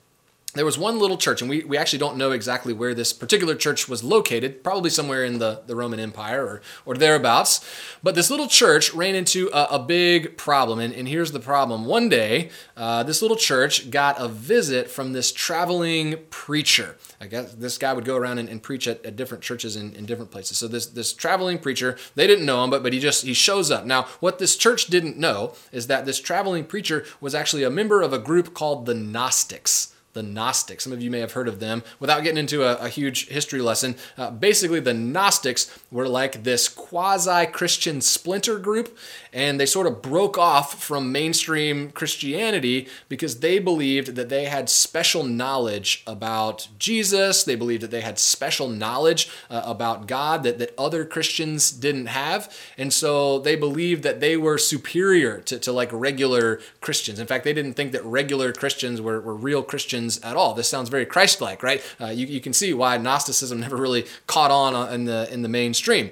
there 0.54 0.64
was 0.64 0.78
one 0.78 0.98
little 0.98 1.18
church, 1.18 1.40
and 1.40 1.50
we, 1.50 1.64
we 1.64 1.76
actually 1.76 1.98
don't 1.98 2.16
know 2.16 2.30
exactly 2.30 2.72
where 2.72 2.94
this 2.94 3.12
particular 3.12 3.56
church 3.56 3.88
was 3.88 4.04
located, 4.04 4.62
probably 4.62 4.88
somewhere 4.88 5.24
in 5.24 5.38
the, 5.38 5.62
the 5.66 5.74
Roman 5.74 5.98
Empire 5.98 6.44
or, 6.44 6.62
or 6.86 6.94
thereabouts. 6.94 7.68
But 8.02 8.14
this 8.14 8.30
little 8.30 8.46
church 8.46 8.94
ran 8.94 9.16
into 9.16 9.50
a, 9.52 9.64
a 9.72 9.78
big 9.80 10.36
problem, 10.36 10.78
and, 10.78 10.94
and 10.94 11.08
here's 11.08 11.32
the 11.32 11.40
problem. 11.40 11.84
One 11.86 12.08
day, 12.08 12.50
uh, 12.76 13.02
this 13.02 13.20
little 13.20 13.36
church 13.36 13.90
got 13.90 14.20
a 14.20 14.28
visit 14.28 14.88
from 14.88 15.12
this 15.12 15.32
traveling 15.32 16.18
preacher. 16.30 16.96
I 17.20 17.26
guess 17.26 17.52
this 17.54 17.76
guy 17.76 17.92
would 17.92 18.04
go 18.04 18.16
around 18.16 18.38
and, 18.38 18.48
and 18.48 18.62
preach 18.62 18.86
at, 18.86 19.04
at, 19.04 19.16
different 19.16 19.42
churches 19.42 19.74
in, 19.74 19.94
in 19.94 20.06
different 20.06 20.30
places. 20.30 20.58
So 20.58 20.68
this, 20.68 20.86
this 20.86 21.12
traveling 21.12 21.58
preacher, 21.58 21.96
they 22.14 22.26
didn't 22.26 22.46
know 22.46 22.62
him, 22.62 22.70
but, 22.70 22.82
but 22.82 22.92
he 22.92 23.00
just 23.00 23.24
he 23.24 23.34
shows 23.34 23.70
up. 23.70 23.86
Now, 23.86 24.04
what 24.20 24.38
this 24.38 24.56
church 24.56 24.86
didn't 24.86 25.16
know 25.16 25.54
is 25.72 25.88
that 25.88 26.06
this 26.06 26.20
traveling 26.20 26.64
preacher 26.64 27.04
was 27.20 27.34
actually 27.34 27.64
a 27.64 27.70
member 27.70 28.02
of 28.02 28.12
a 28.12 28.18
group 28.18 28.54
called 28.54 28.86
the 28.86 28.94
Gnostics 28.94 29.93
the 30.14 30.22
Gnostics. 30.22 30.84
Some 30.84 30.92
of 30.92 31.02
you 31.02 31.10
may 31.10 31.20
have 31.20 31.32
heard 31.32 31.48
of 31.48 31.60
them. 31.60 31.82
Without 32.00 32.22
getting 32.22 32.38
into 32.38 32.62
a, 32.62 32.76
a 32.76 32.88
huge 32.88 33.28
history 33.28 33.60
lesson, 33.60 33.96
uh, 34.16 34.30
basically 34.30 34.80
the 34.80 34.94
Gnostics 34.94 35.76
were 35.90 36.08
like 36.08 36.44
this 36.44 36.68
quasi 36.68 37.46
Christian 37.46 38.00
splinter 38.00 38.58
group, 38.58 38.96
and 39.32 39.60
they 39.60 39.66
sort 39.66 39.86
of 39.86 40.00
broke 40.00 40.38
off 40.38 40.82
from 40.82 41.12
mainstream 41.12 41.90
Christianity 41.90 42.88
because 43.08 43.40
they 43.40 43.58
believed 43.58 44.14
that 44.14 44.28
they 44.28 44.44
had 44.44 44.70
special 44.70 45.24
knowledge 45.24 46.02
about 46.06 46.68
Jesus. 46.78 47.42
They 47.44 47.56
believed 47.56 47.82
that 47.82 47.90
they 47.90 48.00
had 48.00 48.18
special 48.18 48.68
knowledge 48.68 49.28
uh, 49.50 49.62
about 49.64 50.06
God 50.06 50.44
that, 50.44 50.58
that 50.58 50.74
other 50.78 51.04
Christians 51.04 51.72
didn't 51.72 52.06
have. 52.06 52.54
And 52.78 52.92
so 52.92 53.40
they 53.40 53.56
believed 53.56 54.04
that 54.04 54.20
they 54.20 54.36
were 54.36 54.58
superior 54.58 55.40
to, 55.40 55.58
to 55.58 55.72
like 55.72 55.90
regular 55.92 56.60
Christians. 56.80 57.18
In 57.18 57.26
fact, 57.26 57.44
they 57.44 57.52
didn't 57.52 57.74
think 57.74 57.92
that 57.92 58.04
regular 58.04 58.52
Christians 58.52 59.00
were, 59.00 59.20
were 59.20 59.34
real 59.34 59.62
Christians 59.62 60.03
At 60.22 60.36
all. 60.36 60.54
This 60.54 60.68
sounds 60.68 60.88
very 60.88 61.06
Christ-like, 61.06 61.62
right? 61.62 61.82
Uh, 62.00 62.06
you, 62.06 62.26
you 62.26 62.40
can 62.40 62.52
see 62.52 62.72
why 62.74 62.96
Gnosticism 62.96 63.60
never 63.66 63.76
really 63.76 64.06
caught 64.26 64.50
on 64.50 64.74
uh, 64.74 64.86
in 64.86 65.04
the 65.04 65.32
in 65.32 65.42
the 65.42 65.48
mainstream. 65.48 66.10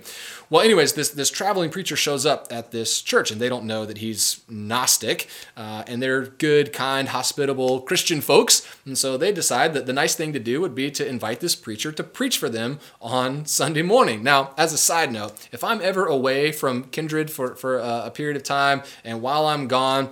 Well, 0.52 0.62
anyways, 0.62 0.92
this 0.92 1.08
this 1.08 1.30
traveling 1.30 1.70
preacher 1.70 1.96
shows 1.96 2.26
up 2.26 2.48
at 2.50 2.72
this 2.72 3.00
church, 3.00 3.30
and 3.30 3.40
they 3.40 3.48
don't 3.48 3.64
know 3.64 3.86
that 3.86 3.98
he's 3.98 4.42
Gnostic, 4.50 5.26
uh, 5.56 5.82
and 5.86 6.02
they're 6.02 6.26
good, 6.26 6.74
kind, 6.74 7.08
hospitable 7.08 7.80
Christian 7.80 8.20
folks, 8.20 8.66
and 8.84 8.98
so 8.98 9.16
they 9.16 9.32
decide 9.32 9.72
that 9.72 9.86
the 9.86 9.94
nice 9.94 10.14
thing 10.14 10.34
to 10.34 10.38
do 10.38 10.60
would 10.60 10.74
be 10.74 10.90
to 10.90 11.08
invite 11.08 11.40
this 11.40 11.54
preacher 11.54 11.90
to 11.92 12.02
preach 12.04 12.36
for 12.36 12.50
them 12.50 12.80
on 13.00 13.46
Sunday 13.46 13.80
morning. 13.80 14.22
Now, 14.22 14.52
as 14.58 14.74
a 14.74 14.78
side 14.78 15.10
note, 15.10 15.48
if 15.52 15.64
I'm 15.64 15.80
ever 15.80 16.04
away 16.04 16.52
from 16.52 16.84
Kindred 16.84 17.30
for 17.30 17.54
for 17.54 17.78
a 17.78 18.10
period 18.10 18.36
of 18.36 18.42
time, 18.42 18.82
and 19.04 19.22
while 19.22 19.46
I'm 19.46 19.68
gone, 19.68 20.10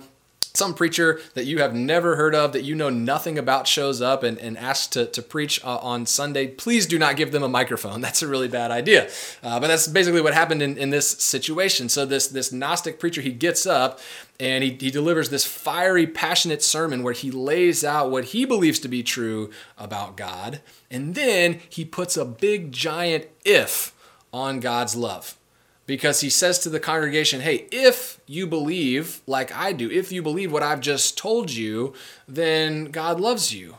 some 0.53 0.73
preacher 0.73 1.19
that 1.33 1.45
you 1.45 1.59
have 1.59 1.73
never 1.73 2.15
heard 2.15 2.35
of, 2.35 2.51
that 2.53 2.63
you 2.63 2.75
know 2.75 2.89
nothing 2.89 3.37
about, 3.37 3.67
shows 3.67 4.01
up 4.01 4.23
and, 4.23 4.37
and 4.37 4.57
asks 4.57 4.87
to, 4.87 5.05
to 5.05 5.21
preach 5.21 5.63
uh, 5.63 5.77
on 5.77 6.05
Sunday, 6.05 6.47
please 6.47 6.85
do 6.85 6.99
not 6.99 7.15
give 7.15 7.31
them 7.31 7.43
a 7.43 7.49
microphone. 7.49 8.01
That's 8.11 8.21
a 8.21 8.27
really 8.27 8.47
bad 8.47 8.71
idea. 8.71 9.09
Uh, 9.41 9.59
but 9.59 9.67
that's 9.67 9.87
basically 9.87 10.21
what 10.21 10.33
happened 10.33 10.61
in, 10.61 10.77
in 10.77 10.89
this 10.89 11.09
situation. 11.09 11.89
So, 11.89 12.05
this, 12.05 12.27
this 12.27 12.51
Gnostic 12.51 12.99
preacher, 12.99 13.21
he 13.21 13.31
gets 13.31 13.65
up 13.65 13.99
and 14.39 14.63
he, 14.63 14.71
he 14.71 14.91
delivers 14.91 15.29
this 15.29 15.45
fiery, 15.45 16.07
passionate 16.07 16.61
sermon 16.61 17.03
where 17.03 17.13
he 17.13 17.31
lays 17.31 17.83
out 17.83 18.11
what 18.11 18.25
he 18.25 18.45
believes 18.45 18.79
to 18.79 18.87
be 18.87 19.03
true 19.03 19.49
about 19.77 20.17
God. 20.17 20.61
And 20.89 21.15
then 21.15 21.59
he 21.69 21.85
puts 21.85 22.17
a 22.17 22.25
big, 22.25 22.71
giant 22.71 23.27
if 23.45 23.93
on 24.33 24.59
God's 24.59 24.95
love 24.95 25.37
because 25.85 26.21
he 26.21 26.29
says 26.29 26.59
to 26.59 26.69
the 26.69 26.79
congregation, 26.79 27.41
Hey, 27.41 27.67
if 27.71 28.19
you 28.27 28.47
believe 28.47 29.21
like 29.27 29.53
I 29.53 29.73
do, 29.73 29.89
if 29.89 30.11
you 30.11 30.21
believe 30.21 30.51
what 30.51 30.63
I've 30.63 30.81
just 30.81 31.17
told 31.17 31.51
you, 31.51 31.93
then 32.27 32.85
God 32.85 33.19
loves 33.19 33.53
you. 33.53 33.75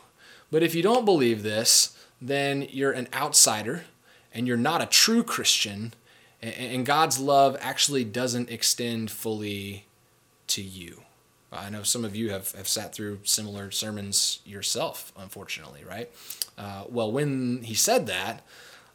But 0.50 0.62
if 0.62 0.74
you 0.74 0.82
don't 0.82 1.04
believe 1.04 1.42
this, 1.42 1.96
then 2.20 2.66
you're 2.70 2.92
an 2.92 3.08
outsider 3.14 3.84
and 4.34 4.46
you're 4.46 4.56
not 4.56 4.82
a 4.82 4.86
true 4.86 5.22
Christian, 5.22 5.92
and 6.40 6.86
God's 6.86 7.18
love 7.18 7.56
actually 7.60 8.04
doesn't 8.04 8.50
extend 8.50 9.10
fully 9.10 9.84
to 10.48 10.62
you. 10.62 11.02
I 11.52 11.68
know 11.68 11.82
some 11.82 12.04
of 12.04 12.16
you 12.16 12.30
have, 12.30 12.52
have 12.52 12.66
sat 12.66 12.94
through 12.94 13.20
similar 13.24 13.70
sermons 13.70 14.40
yourself, 14.46 15.12
unfortunately, 15.18 15.84
right? 15.84 16.10
Uh, 16.56 16.84
well, 16.88 17.12
when 17.12 17.62
he 17.62 17.74
said 17.74 18.06
that, 18.06 18.42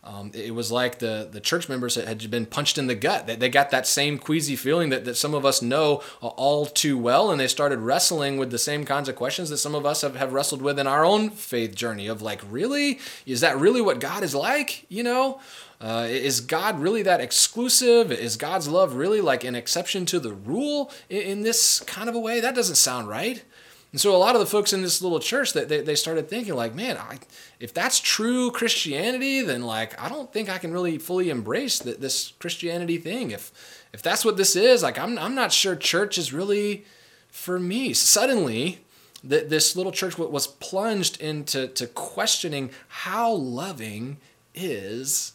um, 0.07 0.31
it 0.33 0.55
was 0.55 0.71
like 0.71 0.99
the, 0.99 1.27
the 1.29 1.41
church 1.41 1.67
members 1.67 1.95
had 1.95 2.31
been 2.31 2.45
punched 2.45 2.77
in 2.77 2.87
the 2.87 2.95
gut. 2.95 3.27
They, 3.27 3.35
they 3.35 3.49
got 3.49 3.71
that 3.71 3.85
same 3.85 4.17
queasy 4.17 4.55
feeling 4.55 4.89
that, 4.89 5.03
that 5.03 5.15
some 5.15 5.33
of 5.33 5.45
us 5.45 5.61
know 5.61 6.01
all 6.21 6.65
too 6.65 6.97
well, 6.97 7.29
and 7.29 7.39
they 7.39 7.47
started 7.47 7.79
wrestling 7.79 8.37
with 8.37 8.49
the 8.49 8.57
same 8.57 8.85
kinds 8.85 9.09
of 9.09 9.17
questions 9.17 9.49
that 9.49 9.57
some 9.57 9.75
of 9.75 9.85
us 9.85 10.01
have, 10.01 10.15
have 10.15 10.31
wrestled 10.31 10.61
with 10.61 10.79
in 10.79 10.87
our 10.87 11.03
own 11.03 11.29
faith 11.29 11.75
journey 11.75 12.07
of 12.07 12.21
like, 12.21 12.41
really? 12.49 12.99
Is 13.25 13.41
that 13.41 13.57
really 13.57 13.81
what 13.81 13.99
God 13.99 14.23
is 14.23 14.33
like? 14.33 14.85
You 14.89 15.03
know? 15.03 15.41
Uh, 15.81 16.07
is 16.09 16.39
God 16.39 16.79
really 16.79 17.03
that 17.03 17.19
exclusive? 17.19 18.11
Is 18.11 18.37
God's 18.37 18.67
love 18.67 18.95
really 18.95 19.21
like 19.21 19.43
an 19.43 19.55
exception 19.55 20.05
to 20.07 20.19
the 20.19 20.33
rule 20.33 20.89
in, 21.09 21.21
in 21.21 21.41
this 21.41 21.81
kind 21.81 22.07
of 22.07 22.15
a 22.15 22.19
way? 22.19 22.39
That 22.39 22.55
doesn't 22.55 22.75
sound 22.75 23.09
right. 23.09 23.43
And 23.91 24.01
so 24.01 24.15
a 24.15 24.17
lot 24.17 24.35
of 24.35 24.41
the 24.41 24.45
folks 24.45 24.73
in 24.73 24.81
this 24.81 25.01
little 25.01 25.19
church 25.19 25.53
that 25.53 25.69
they, 25.69 25.81
they 25.81 25.95
started 25.95 26.29
thinking 26.29 26.55
like, 26.55 26.75
man, 26.75 26.97
I, 26.97 27.19
if 27.59 27.73
that's 27.73 27.99
true 27.99 28.51
Christianity, 28.51 29.41
then 29.41 29.63
like 29.63 29.99
I 30.01 30.09
don't 30.09 30.31
think 30.31 30.49
I 30.49 30.57
can 30.57 30.71
really 30.71 30.97
fully 30.97 31.29
embrace 31.29 31.79
the, 31.79 31.93
this 31.93 32.33
Christianity 32.39 32.97
thing. 32.97 33.31
If 33.31 33.51
if 33.93 34.01
that's 34.01 34.25
what 34.25 34.37
this 34.37 34.55
is, 34.55 34.83
like 34.83 34.99
I'm 34.99 35.17
I'm 35.17 35.35
not 35.35 35.53
sure 35.53 35.75
church 35.75 36.17
is 36.17 36.33
really 36.33 36.85
for 37.29 37.59
me. 37.59 37.93
Suddenly, 37.93 38.79
that 39.23 39.49
this 39.49 39.75
little 39.75 39.91
church 39.91 40.17
was 40.17 40.47
plunged 40.47 41.19
into 41.21 41.67
to 41.67 41.87
questioning 41.87 42.71
how 42.87 43.31
loving 43.33 44.17
is 44.53 45.33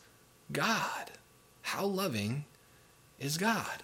God. 0.52 1.11
How 1.62 1.87
loving 1.87 2.44
is 3.18 3.38
God? 3.38 3.82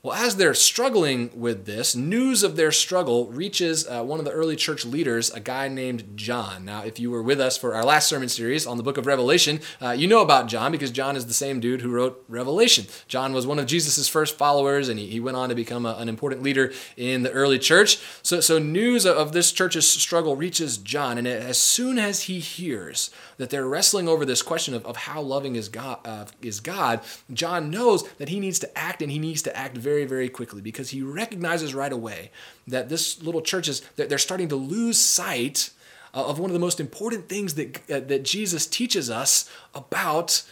Well, 0.00 0.14
as 0.14 0.36
they're 0.36 0.54
struggling 0.54 1.28
with 1.34 1.66
this, 1.66 1.96
news 1.96 2.44
of 2.44 2.54
their 2.54 2.70
struggle 2.70 3.26
reaches 3.26 3.84
uh, 3.84 4.04
one 4.04 4.20
of 4.20 4.24
the 4.24 4.30
early 4.30 4.54
church 4.54 4.86
leaders, 4.86 5.28
a 5.30 5.40
guy 5.40 5.66
named 5.66 6.12
John. 6.14 6.64
Now, 6.64 6.84
if 6.84 7.00
you 7.00 7.10
were 7.10 7.22
with 7.22 7.40
us 7.40 7.58
for 7.58 7.74
our 7.74 7.84
last 7.84 8.08
sermon 8.08 8.28
series 8.28 8.64
on 8.64 8.76
the 8.76 8.84
book 8.84 8.96
of 8.96 9.06
Revelation, 9.06 9.58
uh, 9.82 9.90
you 9.90 10.06
know 10.06 10.22
about 10.22 10.46
John 10.46 10.70
because 10.70 10.92
John 10.92 11.16
is 11.16 11.26
the 11.26 11.34
same 11.34 11.58
dude 11.58 11.80
who 11.80 11.90
wrote 11.90 12.24
Revelation. 12.28 12.86
John 13.08 13.32
was 13.32 13.44
one 13.44 13.58
of 13.58 13.66
Jesus' 13.66 14.06
first 14.06 14.38
followers, 14.38 14.88
and 14.88 15.00
he, 15.00 15.08
he 15.08 15.18
went 15.18 15.36
on 15.36 15.48
to 15.48 15.56
become 15.56 15.84
a, 15.84 15.96
an 15.96 16.08
important 16.08 16.44
leader 16.44 16.72
in 16.96 17.24
the 17.24 17.32
early 17.32 17.58
church. 17.58 17.98
So, 18.22 18.38
so 18.38 18.60
news 18.60 19.04
of 19.04 19.32
this 19.32 19.50
church's 19.50 19.88
struggle 19.88 20.36
reaches 20.36 20.78
John, 20.78 21.18
and 21.18 21.26
as 21.26 21.58
soon 21.58 21.98
as 21.98 22.22
he 22.22 22.38
hears 22.38 23.10
that 23.38 23.50
they're 23.50 23.66
wrestling 23.66 24.08
over 24.08 24.24
this 24.24 24.42
question 24.42 24.74
of, 24.74 24.86
of 24.86 24.96
how 24.96 25.20
loving 25.20 25.56
is 25.56 25.68
God, 25.68 25.98
uh, 26.04 26.26
is 26.40 26.60
God, 26.60 27.00
John 27.32 27.68
knows 27.68 28.08
that 28.18 28.28
he 28.28 28.38
needs 28.38 28.60
to 28.60 28.78
act, 28.78 29.02
and 29.02 29.10
he 29.10 29.18
needs 29.18 29.42
to 29.42 29.56
act 29.56 29.76
very 29.76 29.87
very, 29.88 30.04
very 30.04 30.28
quickly 30.28 30.60
because 30.60 30.90
he 30.90 31.02
recognizes 31.02 31.74
right 31.74 31.92
away 31.92 32.30
that 32.66 32.88
this 32.88 33.22
little 33.22 33.40
church 33.40 33.68
is, 33.68 33.80
that 33.96 34.08
they're 34.08 34.18
starting 34.18 34.48
to 34.48 34.56
lose 34.56 34.98
sight 34.98 35.70
of 36.12 36.38
one 36.38 36.50
of 36.50 36.54
the 36.54 36.60
most 36.60 36.80
important 36.80 37.28
things 37.28 37.54
that, 37.54 37.90
uh, 37.90 38.00
that 38.00 38.22
Jesus 38.22 38.66
teaches 38.66 39.08
us 39.08 39.50
about 39.74 40.42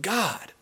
God. 0.00 0.52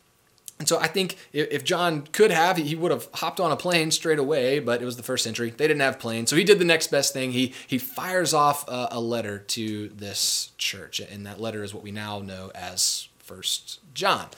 And 0.59 0.69
so 0.69 0.79
I 0.79 0.87
think 0.87 1.17
if 1.33 1.65
John 1.65 2.07
could 2.13 2.31
have, 2.31 2.57
he 2.57 2.77
would 2.77 2.93
have 2.93 3.09
hopped 3.15 3.41
on 3.41 3.51
a 3.51 3.57
plane 3.57 3.91
straight 3.91 4.21
away, 4.21 4.61
but 4.61 4.81
it 4.81 4.85
was 4.85 4.97
the 4.97 5.03
first 5.03 5.25
century. 5.25 5.51
They 5.51 5.69
didn't 5.69 5.81
have 5.81 5.99
planes. 5.99 6.31
So 6.31 6.37
he 6.37 6.45
did 6.45 6.59
the 6.59 6.65
next 6.65 6.89
best 6.89 7.13
thing. 7.13 7.33
He, 7.33 7.53
he 7.67 7.79
fires 7.79 8.33
off 8.33 8.67
a, 8.69 8.89
a 8.93 9.01
letter 9.01 9.39
to 9.39 9.89
this 9.89 10.53
church. 10.59 11.01
And 11.01 11.27
that 11.27 11.41
letter 11.41 11.65
is 11.65 11.75
what 11.75 11.83
we 11.83 11.91
now 11.91 12.21
know 12.21 12.51
as 12.55 13.09
First 13.19 13.81
John. 13.95 14.29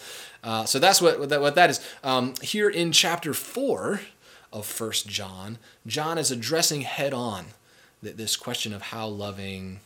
Uh, 0.46 0.64
so 0.64 0.78
that's 0.78 1.02
what, 1.02 1.18
what 1.18 1.28
that, 1.28 1.40
what 1.40 1.56
that 1.56 1.70
is. 1.70 1.80
Um, 2.04 2.34
here 2.40 2.70
in 2.70 2.92
chapter 2.92 3.34
4 3.34 4.00
of 4.52 4.64
First 4.64 5.08
John, 5.08 5.58
John 5.86 6.18
is 6.18 6.30
addressing 6.30 6.82
head 6.82 7.12
on 7.12 7.46
this 8.00 8.36
question 8.36 8.72
of 8.72 8.82
how 8.82 9.08
loving 9.08 9.80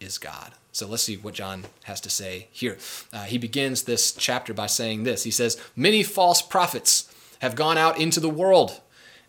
is 0.00 0.16
God. 0.16 0.52
So 0.72 0.86
let's 0.86 1.02
see 1.02 1.18
what 1.18 1.34
John 1.34 1.66
has 1.84 2.00
to 2.00 2.10
say 2.10 2.48
here. 2.50 2.78
Uh, 3.12 3.24
he 3.24 3.36
begins 3.36 3.82
this 3.82 4.12
chapter 4.12 4.54
by 4.54 4.66
saying 4.66 5.04
this 5.04 5.24
He 5.24 5.30
says, 5.30 5.60
Many 5.76 6.02
false 6.02 6.40
prophets 6.40 7.12
have 7.40 7.54
gone 7.54 7.76
out 7.76 8.00
into 8.00 8.18
the 8.18 8.30
world. 8.30 8.80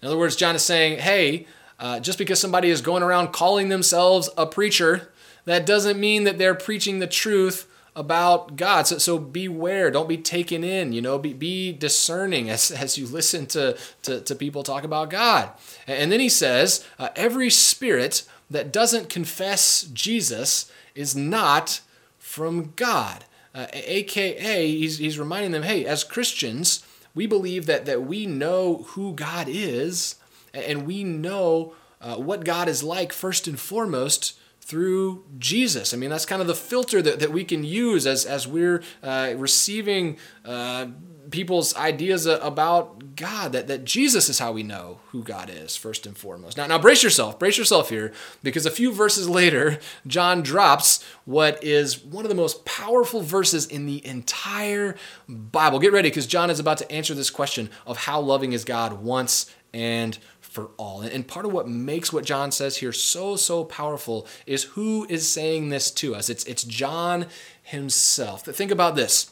In 0.01 0.08
other 0.08 0.17
words, 0.17 0.36
John 0.38 0.56
is 0.56 0.63
saying, 0.63 1.00
hey, 1.00 1.48
uh, 1.79 2.00
just 2.00 2.17
because 2.17 2.39
somebody 2.39 2.70
is 2.70 2.82
going 2.82 3.03
around 3.03 3.34
calling 3.34 3.70
themselves 3.70 4.29
a 4.38 4.46
preacher, 4.46 5.12
that 5.46 5.65
doesn't 5.65 6.00
mean 6.00 6.24
that 6.24 6.38
they're 6.38 6.56
preaching 6.56 7.00
the 7.00 7.08
truth 7.08 7.67
about 7.98 8.56
God. 8.56 8.86
So, 8.86 9.00
so 9.00 9.18
beware, 9.18 9.89
don't 9.89 10.08
be 10.08 10.18
taken 10.18 10.63
in, 10.63 10.94
you 10.94 11.01
know, 11.01 11.18
be, 11.18 11.34
be 11.34 11.74
discerning 11.74 12.48
as, 12.48 12.70
as 12.70 12.96
you 12.96 13.08
listen 13.08 13.48
to, 13.48 13.75
to, 14.04 14.22
to 14.22 14.36
people 14.36 14.62
talk 14.62 14.84
about 14.84 15.10
God. 15.10 15.50
And 15.88 16.12
then 16.12 16.20
he 16.20 16.30
says, 16.30 16.86
uh, 17.00 17.10
every 17.16 17.50
spirit 17.50 18.24
that 18.51 18.72
doesn't 18.72 19.10
confess 19.10 19.82
Jesus 19.82 20.72
is 20.94 21.16
not 21.16 21.82
from 22.20 22.74
God. 22.75 23.25
Uh, 23.56 23.66
AKA, 23.74 24.68
he's, 24.68 25.00
he's 25.00 25.18
reminding 25.18 25.51
them, 25.51 25.63
hey, 25.63 25.84
as 25.84 26.04
Christians, 26.04 26.86
we 27.16 27.25
believe 27.25 27.66
that, 27.66 27.88
that 27.88 28.04
we 28.04 28.27
know 28.27 28.86
who 28.89 29.13
God 29.13 29.48
is 29.50 30.18
and 30.54 30.86
we 30.86 31.04
know 31.04 31.74
uh, 32.00 32.18
what 32.18 32.46
God 32.46 32.70
is 32.70 32.84
like 32.84 33.12
first 33.12 33.48
and 33.48 33.60
foremost 33.60 34.38
through 34.68 35.24
Jesus. 35.40 35.94
I 35.94 35.98
mean, 35.98 36.10
that's 36.10 36.26
kind 36.26 36.42
of 36.42 36.48
the 36.48 36.54
filter 36.54 37.02
that, 37.02 37.22
that 37.22 37.32
we 37.32 37.46
can 37.46 37.64
use 37.64 38.06
as, 38.06 38.26
as 38.26 38.46
we're 38.46 38.84
uh, 39.02 39.34
receiving 39.38 40.18
uh, 40.44 40.88
people's 41.32 41.74
ideas 41.78 42.26
about 42.26 43.16
God, 43.16 43.54
that, 43.54 43.68
that 43.68 43.86
Jesus 43.86 44.28
is 44.28 44.40
how 44.40 44.52
we 44.52 44.64
know 44.64 45.00
who 45.12 45.24
God 45.24 45.50
is, 45.50 45.78
first 45.78 46.06
and 46.06 46.18
foremost. 46.18 46.58
Now, 46.58 46.68
now, 46.68 46.78
brace 46.78 47.02
yourself, 47.02 47.40
brace 47.40 47.58
yourself 47.58 47.88
here, 47.88 48.12
because 48.44 48.66
a 48.66 48.72
few 48.72 48.92
verses 48.92 49.30
later, 49.42 49.80
John 50.06 50.44
drops 50.44 51.02
what 51.24 51.64
is 51.64 52.04
one 52.04 52.26
of 52.26 52.30
the 52.30 52.36
most 52.36 52.66
powerful 52.66 53.22
verses 53.22 53.68
in 53.68 53.86
the 53.86 54.06
entire 54.06 54.98
Bible. 55.30 55.80
Get 55.80 55.94
ready, 55.94 56.10
because 56.10 56.28
John 56.28 56.50
is 56.50 56.60
about 56.60 56.80
to 56.80 56.92
answer 56.92 57.14
this 57.14 57.30
question 57.30 57.70
of 57.86 58.00
how 58.00 58.20
loving 58.20 58.52
is 58.52 58.66
God 58.66 59.02
once 59.02 59.50
and 59.74 60.18
for 60.58 60.72
all. 60.78 61.02
And 61.02 61.28
part 61.28 61.46
of 61.46 61.54
what 61.54 61.68
makes 61.68 62.12
what 62.12 62.26
John 62.26 62.52
says 62.52 62.78
here 62.78 62.92
so, 62.92 63.36
so 63.36 63.64
powerful 63.64 64.26
is 64.48 64.64
who 64.64 65.06
is 65.08 65.30
saying 65.30 65.70
this 65.70 65.92
to 65.92 66.16
us. 66.16 66.32
It's, 66.32 66.44
it's 66.46 66.64
John 66.64 67.28
himself. 67.62 68.44
Think 68.44 68.72
about 68.72 68.96
this 68.96 69.32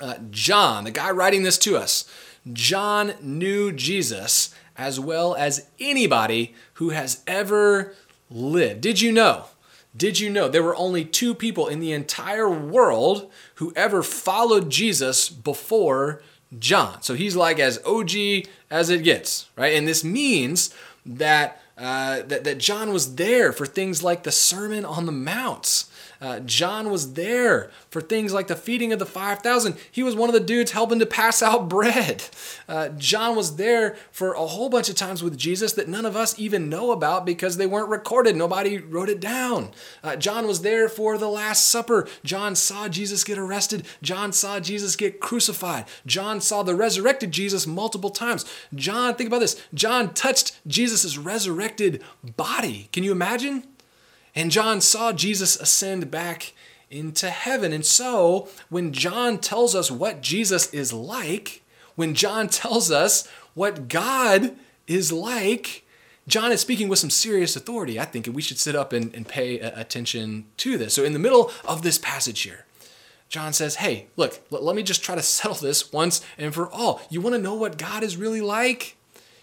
uh, 0.00 0.16
John, 0.28 0.82
the 0.82 0.90
guy 0.90 1.12
writing 1.12 1.44
this 1.44 1.56
to 1.58 1.76
us, 1.76 2.04
John 2.52 3.14
knew 3.22 3.70
Jesus 3.70 4.52
as 4.76 4.98
well 4.98 5.36
as 5.36 5.68
anybody 5.78 6.52
who 6.74 6.90
has 6.90 7.22
ever 7.28 7.94
lived. 8.28 8.80
Did 8.80 9.00
you 9.00 9.12
know? 9.12 9.44
Did 9.96 10.18
you 10.18 10.30
know 10.30 10.48
there 10.48 10.64
were 10.64 10.74
only 10.74 11.04
two 11.04 11.32
people 11.32 11.68
in 11.68 11.78
the 11.78 11.92
entire 11.92 12.50
world 12.50 13.30
who 13.54 13.72
ever 13.76 14.02
followed 14.02 14.68
Jesus 14.68 15.28
before 15.28 16.22
John? 16.58 17.02
So 17.02 17.14
he's 17.14 17.36
like 17.36 17.60
as 17.60 17.80
OG 17.86 18.48
as 18.70 18.90
it 18.90 19.02
gets, 19.02 19.48
right? 19.56 19.74
And 19.74 19.86
this 19.86 20.04
means 20.04 20.74
that 21.04 21.60
uh, 21.78 22.22
that, 22.22 22.44
that 22.44 22.58
John 22.58 22.92
was 22.92 23.16
there 23.16 23.52
for 23.52 23.66
things 23.66 24.02
like 24.02 24.22
the 24.22 24.32
Sermon 24.32 24.84
on 24.84 25.04
the 25.04 25.12
Mounts. 25.12 25.90
Uh, 26.20 26.40
John 26.40 26.90
was 26.90 27.14
there 27.14 27.70
for 27.90 28.00
things 28.00 28.32
like 28.32 28.46
the 28.46 28.56
feeding 28.56 28.92
of 28.92 28.98
the 28.98 29.06
5,000. 29.06 29.76
He 29.90 30.02
was 30.02 30.14
one 30.14 30.28
of 30.28 30.34
the 30.34 30.40
dudes 30.40 30.72
helping 30.72 30.98
to 30.98 31.06
pass 31.06 31.42
out 31.42 31.68
bread. 31.68 32.24
Uh, 32.68 32.88
John 32.90 33.36
was 33.36 33.56
there 33.56 33.96
for 34.10 34.32
a 34.32 34.46
whole 34.46 34.68
bunch 34.68 34.88
of 34.88 34.96
times 34.96 35.22
with 35.22 35.36
Jesus 35.36 35.72
that 35.74 35.88
none 35.88 36.06
of 36.06 36.16
us 36.16 36.38
even 36.38 36.68
know 36.68 36.90
about 36.90 37.26
because 37.26 37.56
they 37.56 37.66
weren't 37.66 37.88
recorded. 37.88 38.36
Nobody 38.36 38.78
wrote 38.78 39.08
it 39.08 39.20
down. 39.20 39.70
Uh, 40.02 40.16
John 40.16 40.46
was 40.46 40.62
there 40.62 40.88
for 40.88 41.18
the 41.18 41.28
Last 41.28 41.68
Supper. 41.68 42.08
John 42.24 42.54
saw 42.54 42.88
Jesus 42.88 43.24
get 43.24 43.38
arrested. 43.38 43.86
John 44.02 44.32
saw 44.32 44.60
Jesus 44.60 44.96
get 44.96 45.20
crucified. 45.20 45.84
John 46.06 46.40
saw 46.40 46.62
the 46.62 46.74
resurrected 46.74 47.32
Jesus 47.32 47.66
multiple 47.66 48.10
times. 48.10 48.44
John, 48.74 49.14
think 49.14 49.28
about 49.28 49.40
this. 49.40 49.60
John 49.74 50.14
touched 50.14 50.58
Jesus' 50.66 51.18
resurrected 51.18 52.02
body. 52.36 52.88
Can 52.92 53.04
you 53.04 53.12
imagine? 53.12 53.64
And 54.36 54.50
John 54.50 54.82
saw 54.82 55.12
Jesus 55.12 55.56
ascend 55.56 56.10
back 56.10 56.52
into 56.90 57.30
heaven. 57.30 57.72
And 57.72 57.84
so, 57.84 58.48
when 58.68 58.92
John 58.92 59.38
tells 59.38 59.74
us 59.74 59.90
what 59.90 60.20
Jesus 60.20 60.72
is 60.72 60.92
like, 60.92 61.62
when 61.96 62.14
John 62.14 62.48
tells 62.48 62.90
us 62.90 63.26
what 63.54 63.88
God 63.88 64.54
is 64.86 65.10
like, 65.10 65.84
John 66.28 66.52
is 66.52 66.60
speaking 66.60 66.88
with 66.88 66.98
some 66.98 67.10
serious 67.10 67.56
authority, 67.56 67.98
I 67.98 68.04
think, 68.04 68.26
and 68.26 68.36
we 68.36 68.42
should 68.42 68.58
sit 68.58 68.76
up 68.76 68.92
and, 68.92 69.14
and 69.14 69.26
pay 69.26 69.58
attention 69.58 70.44
to 70.58 70.76
this. 70.76 70.94
So, 70.94 71.02
in 71.02 71.14
the 71.14 71.18
middle 71.18 71.50
of 71.64 71.80
this 71.82 71.98
passage 71.98 72.42
here, 72.42 72.66
John 73.28 73.54
says, 73.54 73.76
Hey, 73.76 74.06
look, 74.16 74.40
let 74.50 74.76
me 74.76 74.82
just 74.82 75.02
try 75.02 75.14
to 75.14 75.22
settle 75.22 75.56
this 75.56 75.92
once 75.92 76.20
and 76.36 76.54
for 76.54 76.70
all. 76.70 77.00
You 77.08 77.20
want 77.20 77.34
to 77.34 77.42
know 77.42 77.54
what 77.54 77.78
God 77.78 78.02
is 78.02 78.16
really 78.16 78.42
like? 78.42 78.96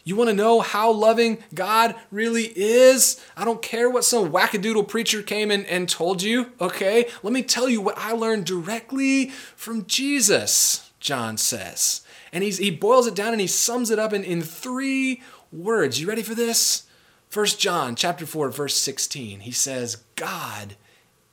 You 0.03 0.15
want 0.17 0.29
to 0.29 0.35
know 0.35 0.59
how 0.59 0.91
loving 0.91 1.37
God 1.53 1.95
really 2.11 2.51
is? 2.55 3.23
I 3.37 3.45
don't 3.45 3.61
care 3.61 3.89
what 3.89 4.03
some 4.03 4.31
wackadoodle 4.31 4.87
preacher 4.87 5.23
came 5.23 5.49
in 5.49 5.65
and 5.65 5.87
told 5.87 6.21
you, 6.21 6.51
okay? 6.59 7.07
Let 7.23 7.31
me 7.31 7.41
tell 7.41 7.69
you 7.69 7.79
what 7.79 7.97
I 7.97 8.11
learned 8.11 8.45
directly 8.45 9.29
from 9.55 9.85
Jesus, 9.85 10.91
John 10.99 11.37
says. 11.37 12.01
And 12.33 12.43
he's, 12.43 12.57
he 12.57 12.69
boils 12.69 13.07
it 13.07 13.15
down 13.15 13.31
and 13.31 13.39
he 13.39 13.47
sums 13.47 13.91
it 13.91 13.99
up 13.99 14.11
in, 14.11 14.23
in 14.23 14.41
three 14.41 15.21
words. 15.53 16.01
You 16.01 16.07
ready 16.07 16.23
for 16.23 16.35
this? 16.35 16.83
First 17.29 17.59
John 17.59 17.95
chapter 17.95 18.25
4, 18.25 18.49
verse 18.49 18.75
16. 18.75 19.41
He 19.41 19.51
says, 19.51 20.03
God 20.15 20.75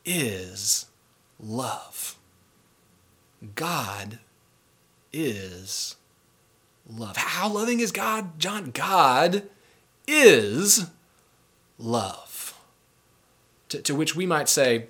is 0.05 0.87
love. 1.41 2.17
God 3.55 4.19
is 5.13 5.97
love. 6.97 7.17
How 7.17 7.49
loving 7.49 7.81
is 7.81 7.93
God? 7.93 8.39
John, 8.39 8.71
God 8.71 9.45
is 10.07 10.87
love. 11.79 12.59
To, 13.71 13.81
to 13.83 13.95
which 13.95 14.17
we 14.17 14.27
might 14.27 14.49
say, 14.49 14.87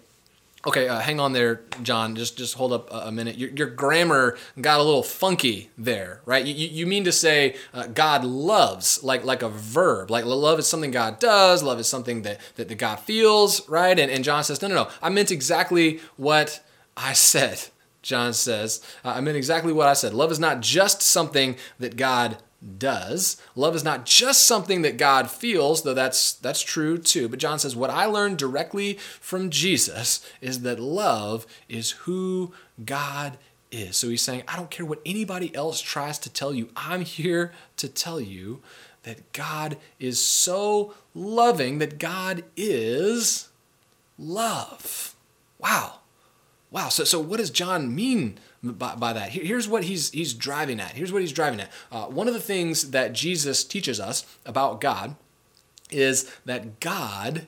okay, 0.67 0.89
uh, 0.89 1.01
hang 1.01 1.21
on 1.21 1.33
there, 1.33 1.63
John. 1.83 2.17
Just 2.17 2.37
just 2.37 2.55
hold 2.55 2.73
up 2.73 2.91
a, 2.93 3.09
a 3.09 3.13
minute. 3.13 3.37
Your, 3.37 3.51
your, 3.51 3.67
grammar 3.69 4.37
got 4.61 4.81
a 4.81 4.83
little 4.83 5.03
funky 5.03 5.71
there, 5.77 6.21
right? 6.25 6.45
You, 6.45 6.55
you 6.55 6.87
mean 6.87 7.05
to 7.05 7.13
say 7.13 7.57
uh, 7.75 7.87
God 7.87 8.25
loves, 8.25 9.03
like 9.03 9.25
like 9.25 9.43
a 9.43 9.49
verb. 9.49 10.11
Like 10.11 10.25
love 10.25 10.59
is 10.59 10.67
something 10.67 10.91
God 10.91 11.19
does. 11.19 11.63
Love 11.63 11.79
is 11.79 11.89
something 11.89 12.23
that 12.23 12.41
that, 12.57 12.69
that 12.69 12.77
God 12.77 13.01
feels, 13.01 13.69
right? 13.69 13.99
And, 13.99 14.11
and 14.11 14.25
John 14.25 14.45
says, 14.45 14.63
no, 14.63 14.69
no, 14.69 14.75
no. 14.75 14.89
I 15.03 15.11
meant 15.11 15.31
exactly 15.31 16.01
what 16.17 16.65
I 16.97 17.13
said. 17.13 17.69
John 18.03 18.33
says, 18.33 18.81
I 19.05 19.21
meant 19.21 19.37
exactly 19.37 19.73
what 19.73 19.89
I 19.89 19.93
said. 19.93 20.15
Love 20.15 20.33
is 20.33 20.41
not 20.41 20.61
just 20.61 21.03
something 21.03 21.57
that 21.79 21.97
God 21.97 22.39
does. 22.79 23.41
Love 23.57 23.75
is 23.75 23.85
not 23.85 24.05
just 24.05 24.47
something 24.47 24.83
that 24.83 24.99
God 24.99 25.31
feels, 25.31 25.83
though 25.83 25.95
that's 25.95 26.33
that's 26.33 26.61
true 26.61 26.99
too. 26.99 27.29
But 27.29 27.39
John 27.39 27.59
says 27.59 27.75
what 27.75 27.91
I 27.91 28.05
learned 28.05 28.39
directly 28.39 28.95
from 29.21 29.51
Jesus 29.51 30.27
is 30.41 30.61
that 30.61 30.79
love 30.79 31.47
is 31.69 31.93
who 31.93 32.53
God 32.85 33.39
is. 33.71 33.97
So 33.97 34.09
he's 34.09 34.23
saying, 34.23 34.43
I 34.47 34.57
don't 34.57 34.71
care 34.71 34.85
what 34.85 35.01
anybody 35.07 35.55
else 35.55 35.81
tries 35.81 36.19
to 36.21 36.31
tell 36.31 36.53
you. 36.53 36.69
I'm 36.77 37.03
here 37.03 37.53
to 37.79 37.89
tell 37.89 38.21
you 38.21 38.61
that 39.05 39.33
God 39.33 39.79
is 39.99 40.21
so 40.21 40.95
loving 41.15 41.79
that 41.79 41.99
God 41.99 42.45
is 42.57 43.49
love. 44.19 45.15
Wow. 45.59 46.00
Wow. 46.71 46.89
So, 46.89 47.05
so 47.05 47.19
what 47.21 47.39
does 47.39 47.51
John 47.51 47.95
mean 47.95 48.39
by, 48.63 48.95
by 48.95 49.13
that? 49.13 49.31
Here's 49.31 49.69
what 49.69 49.85
he's, 49.85 50.11
he's 50.11 50.35
driving 50.35 50.81
at. 50.81 50.93
Here's 50.93 51.13
what 51.13 51.23
he's 51.23 51.33
driving 51.33 51.61
at. 51.61 51.71
Uh, 51.91 52.05
one 52.07 52.29
of 52.29 52.35
the 52.35 52.41
things 52.41 52.91
that 52.91 53.13
Jesus 53.13 53.65
teaches 53.65 53.99
us 53.99 54.25
about 54.47 54.81
God 54.81 55.17
is 55.91 56.31
that 56.45 56.79
God 56.81 57.47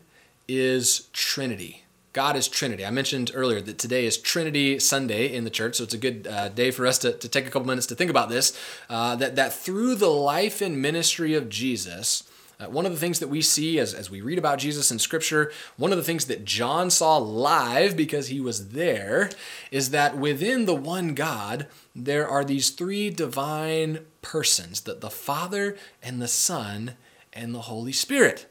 is 0.49 1.09
Trinity. 1.13 1.85
God 2.13 2.37
is 2.37 2.47
Trinity. 2.47 2.85
I 2.85 2.91
mentioned 2.91 3.31
earlier 3.33 3.61
that 3.63 3.79
today 3.79 4.05
is 4.05 4.19
Trinity 4.19 4.79
Sunday 4.79 5.33
in 5.33 5.45
the 5.45 5.51
church, 5.51 5.77
so 5.77 5.85
it's 5.85 5.95
a 5.95 5.99
good 5.99 6.27
uh, 6.27 6.51
day 6.51 6.71
for 6.71 6.87
us 6.87 6.99
to, 6.99 7.13
to 7.13 7.29
take 7.29 7.47
a 7.47 7.51
couple 7.51 7.67
minutes 7.67 7.87
to 7.87 7.95
think 7.95 8.11
about 8.11 8.29
this. 8.29 8.59
Uh, 8.91 9.17
that, 9.17 9.37
that 9.37 9.55
through 9.55 9.95
the 9.95 10.11
life 10.11 10.61
and 10.61 10.83
ministry 10.83 11.33
of 11.35 11.49
Jesus, 11.49 12.25
uh, 12.61 12.67
one 12.67 12.87
of 12.87 12.93
the 12.93 12.99
things 12.99 13.19
that 13.19 13.29
we 13.29 13.43
see 13.43 13.79
as, 13.79 13.95
as 13.95 14.11
we 14.11 14.21
read 14.21 14.39
about 14.39 14.59
Jesus 14.59 14.91
in 14.91 14.99
Scripture, 14.99 15.53
one 15.77 15.93
of 15.93 15.99
the 15.99 16.05
things 16.05 16.27
that 16.27 16.45
John 16.45 16.91
saw 16.91 17.17
live 17.19 17.97
because 17.97 18.29
he 18.29 18.41
was 18.41 18.69
there, 18.71 19.31
is 19.71 19.91
that 19.91 20.17
within 20.17 20.67
the 20.67 20.75
one 20.75 21.15
God, 21.15 21.67
there 21.95 22.29
are 22.29 22.45
these 22.45 22.71
three 22.71 23.11
divine 23.11 24.01
persons 24.21 24.83
the, 24.83 24.95
the 24.95 25.11
Father 25.11 25.77
and 26.03 26.21
the 26.21 26.29
Son 26.29 26.93
and 27.33 27.55
the 27.55 27.63
Holy 27.63 27.93
Spirit. 27.93 28.47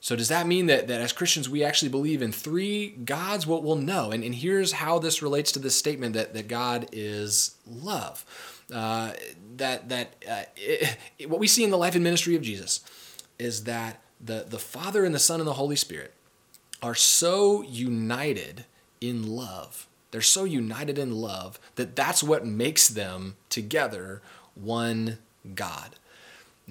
So, 0.00 0.16
does 0.16 0.28
that 0.28 0.48
mean 0.48 0.66
that, 0.66 0.88
that 0.88 1.00
as 1.00 1.12
Christians 1.12 1.48
we 1.48 1.62
actually 1.62 1.90
believe 1.90 2.22
in 2.22 2.32
three 2.32 2.88
gods? 2.88 3.46
Well, 3.46 3.62
we'll 3.62 3.76
know. 3.76 4.10
And, 4.10 4.24
and 4.24 4.34
here's 4.34 4.72
how 4.72 4.98
this 4.98 5.22
relates 5.22 5.52
to 5.52 5.60
this 5.60 5.76
statement 5.76 6.14
that, 6.14 6.34
that 6.34 6.48
God 6.48 6.88
is 6.90 7.54
love. 7.64 8.24
Uh, 8.72 9.12
that 9.56 9.88
that 9.90 10.16
uh, 10.28 10.42
it, 10.56 10.96
what 11.28 11.38
we 11.38 11.46
see 11.46 11.62
in 11.62 11.70
the 11.70 11.76
life 11.76 11.94
and 11.94 12.02
ministry 12.02 12.34
of 12.34 12.42
Jesus 12.42 12.80
is 13.38 13.64
that 13.64 14.00
the, 14.20 14.46
the 14.48 14.58
Father 14.58 15.04
and 15.04 15.14
the 15.14 15.18
Son 15.18 15.40
and 15.40 15.46
the 15.46 15.54
Holy 15.54 15.76
Spirit 15.76 16.14
are 16.82 16.94
so 16.94 17.62
united 17.62 18.66
in 19.00 19.26
love. 19.26 19.88
They're 20.10 20.20
so 20.20 20.44
united 20.44 20.98
in 20.98 21.12
love 21.12 21.58
that 21.76 21.96
that's 21.96 22.22
what 22.22 22.46
makes 22.46 22.88
them 22.88 23.36
together 23.48 24.22
one 24.54 25.18
God. 25.54 25.96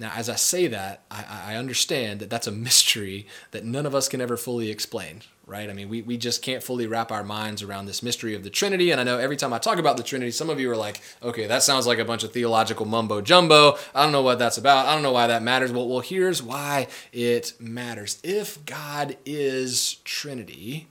Now, 0.02 0.10
as 0.16 0.28
I 0.28 0.34
say 0.34 0.66
that, 0.66 1.04
I, 1.12 1.52
I 1.52 1.54
understand 1.54 2.18
that 2.18 2.28
that's 2.28 2.48
a 2.48 2.52
mystery 2.52 3.28
that 3.52 3.64
none 3.64 3.86
of 3.86 3.94
us 3.94 4.08
can 4.08 4.20
ever 4.20 4.36
fully 4.36 4.68
explain, 4.68 5.20
right? 5.46 5.70
I 5.70 5.72
mean, 5.72 5.88
we, 5.88 6.02
we 6.02 6.16
just 6.16 6.42
can't 6.42 6.60
fully 6.60 6.88
wrap 6.88 7.12
our 7.12 7.22
minds 7.22 7.62
around 7.62 7.86
this 7.86 8.02
mystery 8.02 8.34
of 8.34 8.42
the 8.42 8.50
Trinity. 8.50 8.90
And 8.90 9.00
I 9.00 9.04
know 9.04 9.18
every 9.18 9.36
time 9.36 9.52
I 9.52 9.58
talk 9.58 9.78
about 9.78 9.96
the 9.96 10.02
Trinity, 10.02 10.32
some 10.32 10.50
of 10.50 10.58
you 10.58 10.68
are 10.72 10.76
like, 10.76 11.00
okay, 11.22 11.46
that 11.46 11.62
sounds 11.62 11.86
like 11.86 12.00
a 12.00 12.04
bunch 12.04 12.24
of 12.24 12.32
theological 12.32 12.84
mumbo 12.84 13.20
jumbo. 13.20 13.78
I 13.94 14.02
don't 14.02 14.10
know 14.10 14.22
what 14.22 14.40
that's 14.40 14.58
about. 14.58 14.86
I 14.86 14.94
don't 14.94 15.04
know 15.04 15.12
why 15.12 15.28
that 15.28 15.44
matters. 15.44 15.70
Well, 15.70 15.88
well 15.88 16.00
here's 16.00 16.42
why 16.42 16.88
it 17.12 17.52
matters. 17.60 18.18
If 18.24 18.66
God 18.66 19.16
is 19.24 19.98
Trinity, 20.04 20.88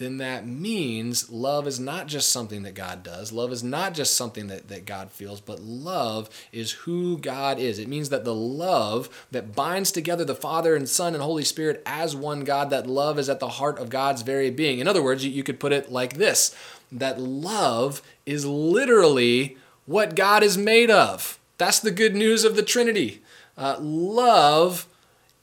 then 0.00 0.16
that 0.16 0.46
means 0.46 1.28
love 1.28 1.66
is 1.66 1.78
not 1.78 2.06
just 2.06 2.30
something 2.30 2.62
that 2.62 2.72
God 2.72 3.02
does. 3.02 3.32
Love 3.32 3.52
is 3.52 3.62
not 3.62 3.92
just 3.92 4.16
something 4.16 4.46
that, 4.46 4.68
that 4.68 4.86
God 4.86 5.12
feels, 5.12 5.42
but 5.42 5.60
love 5.60 6.30
is 6.52 6.72
who 6.72 7.18
God 7.18 7.58
is. 7.58 7.78
It 7.78 7.86
means 7.86 8.08
that 8.08 8.24
the 8.24 8.34
love 8.34 9.26
that 9.30 9.54
binds 9.54 9.92
together 9.92 10.24
the 10.24 10.34
Father 10.34 10.74
and 10.74 10.88
Son 10.88 11.12
and 11.12 11.22
Holy 11.22 11.44
Spirit 11.44 11.82
as 11.84 12.16
one 12.16 12.44
God, 12.44 12.70
that 12.70 12.86
love 12.86 13.18
is 13.18 13.28
at 13.28 13.40
the 13.40 13.48
heart 13.48 13.78
of 13.78 13.90
God's 13.90 14.22
very 14.22 14.50
being. 14.50 14.78
In 14.78 14.88
other 14.88 15.02
words, 15.02 15.22
you, 15.22 15.30
you 15.30 15.42
could 15.42 15.60
put 15.60 15.70
it 15.70 15.92
like 15.92 16.14
this 16.14 16.56
that 16.90 17.20
love 17.20 18.00
is 18.24 18.46
literally 18.46 19.58
what 19.84 20.16
God 20.16 20.42
is 20.42 20.56
made 20.56 20.90
of. 20.90 21.38
That's 21.58 21.78
the 21.78 21.90
good 21.90 22.14
news 22.14 22.42
of 22.44 22.56
the 22.56 22.62
Trinity. 22.62 23.20
Uh, 23.54 23.76
love 23.78 24.88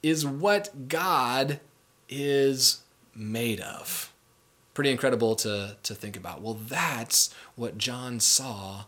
is 0.02 0.26
what 0.26 0.88
God 0.90 1.60
is 2.10 2.82
made 3.16 3.60
of 3.60 4.12
pretty 4.78 4.92
incredible 4.92 5.34
to, 5.34 5.76
to 5.82 5.96
think 5.96 6.16
about. 6.16 6.40
Well, 6.40 6.54
that's 6.54 7.34
what 7.56 7.80
John 7.80 8.20
saw 8.20 8.84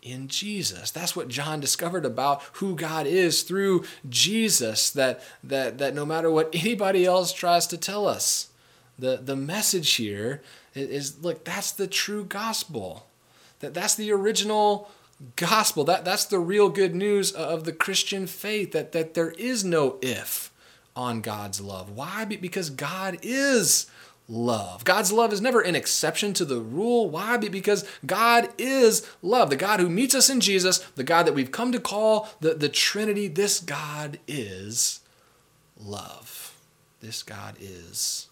in 0.00 0.26
Jesus. 0.26 0.90
That's 0.90 1.14
what 1.14 1.28
John 1.28 1.60
discovered 1.60 2.06
about 2.06 2.42
who 2.54 2.74
God 2.74 3.06
is 3.06 3.42
through 3.42 3.84
Jesus, 4.08 4.90
that, 4.92 5.22
that, 5.42 5.76
that 5.76 5.94
no 5.94 6.06
matter 6.06 6.30
what 6.30 6.48
anybody 6.54 7.04
else 7.04 7.30
tries 7.30 7.66
to 7.66 7.76
tell 7.76 8.08
us, 8.08 8.52
the, 8.98 9.18
the 9.22 9.36
message 9.36 9.92
here 9.96 10.40
is, 10.74 10.88
is 10.88 11.22
look, 11.22 11.44
that's 11.44 11.72
the 11.72 11.88
true 11.88 12.24
gospel. 12.24 13.04
That, 13.60 13.74
that's 13.74 13.96
the 13.96 14.12
original 14.12 14.90
gospel. 15.36 15.84
That, 15.84 16.06
that's 16.06 16.24
the 16.24 16.38
real 16.38 16.70
good 16.70 16.94
news 16.94 17.32
of 17.32 17.64
the 17.64 17.72
Christian 17.74 18.26
faith, 18.26 18.72
that, 18.72 18.92
that 18.92 19.12
there 19.12 19.32
is 19.32 19.62
no 19.62 19.98
if 20.00 20.50
on 20.96 21.20
God's 21.20 21.60
love. 21.60 21.90
Why? 21.90 22.24
Because 22.24 22.70
God 22.70 23.18
is 23.20 23.90
love. 24.28 24.84
God's 24.84 25.12
love 25.12 25.32
is 25.32 25.40
never 25.40 25.60
an 25.60 25.74
exception 25.74 26.32
to 26.34 26.44
the 26.44 26.60
rule. 26.60 27.10
Why? 27.10 27.36
Because 27.36 27.86
God 28.06 28.48
is 28.58 29.08
love. 29.22 29.50
The 29.50 29.56
God 29.56 29.80
who 29.80 29.88
meets 29.88 30.14
us 30.14 30.30
in 30.30 30.40
Jesus, 30.40 30.78
the 30.96 31.04
God 31.04 31.26
that 31.26 31.34
we've 31.34 31.50
come 31.52 31.72
to 31.72 31.80
call 31.80 32.30
the, 32.40 32.54
the 32.54 32.68
Trinity, 32.68 33.28
this 33.28 33.60
God 33.60 34.18
is 34.26 35.00
love. 35.78 36.56
This 37.00 37.22
God 37.22 37.56
is. 37.60 38.28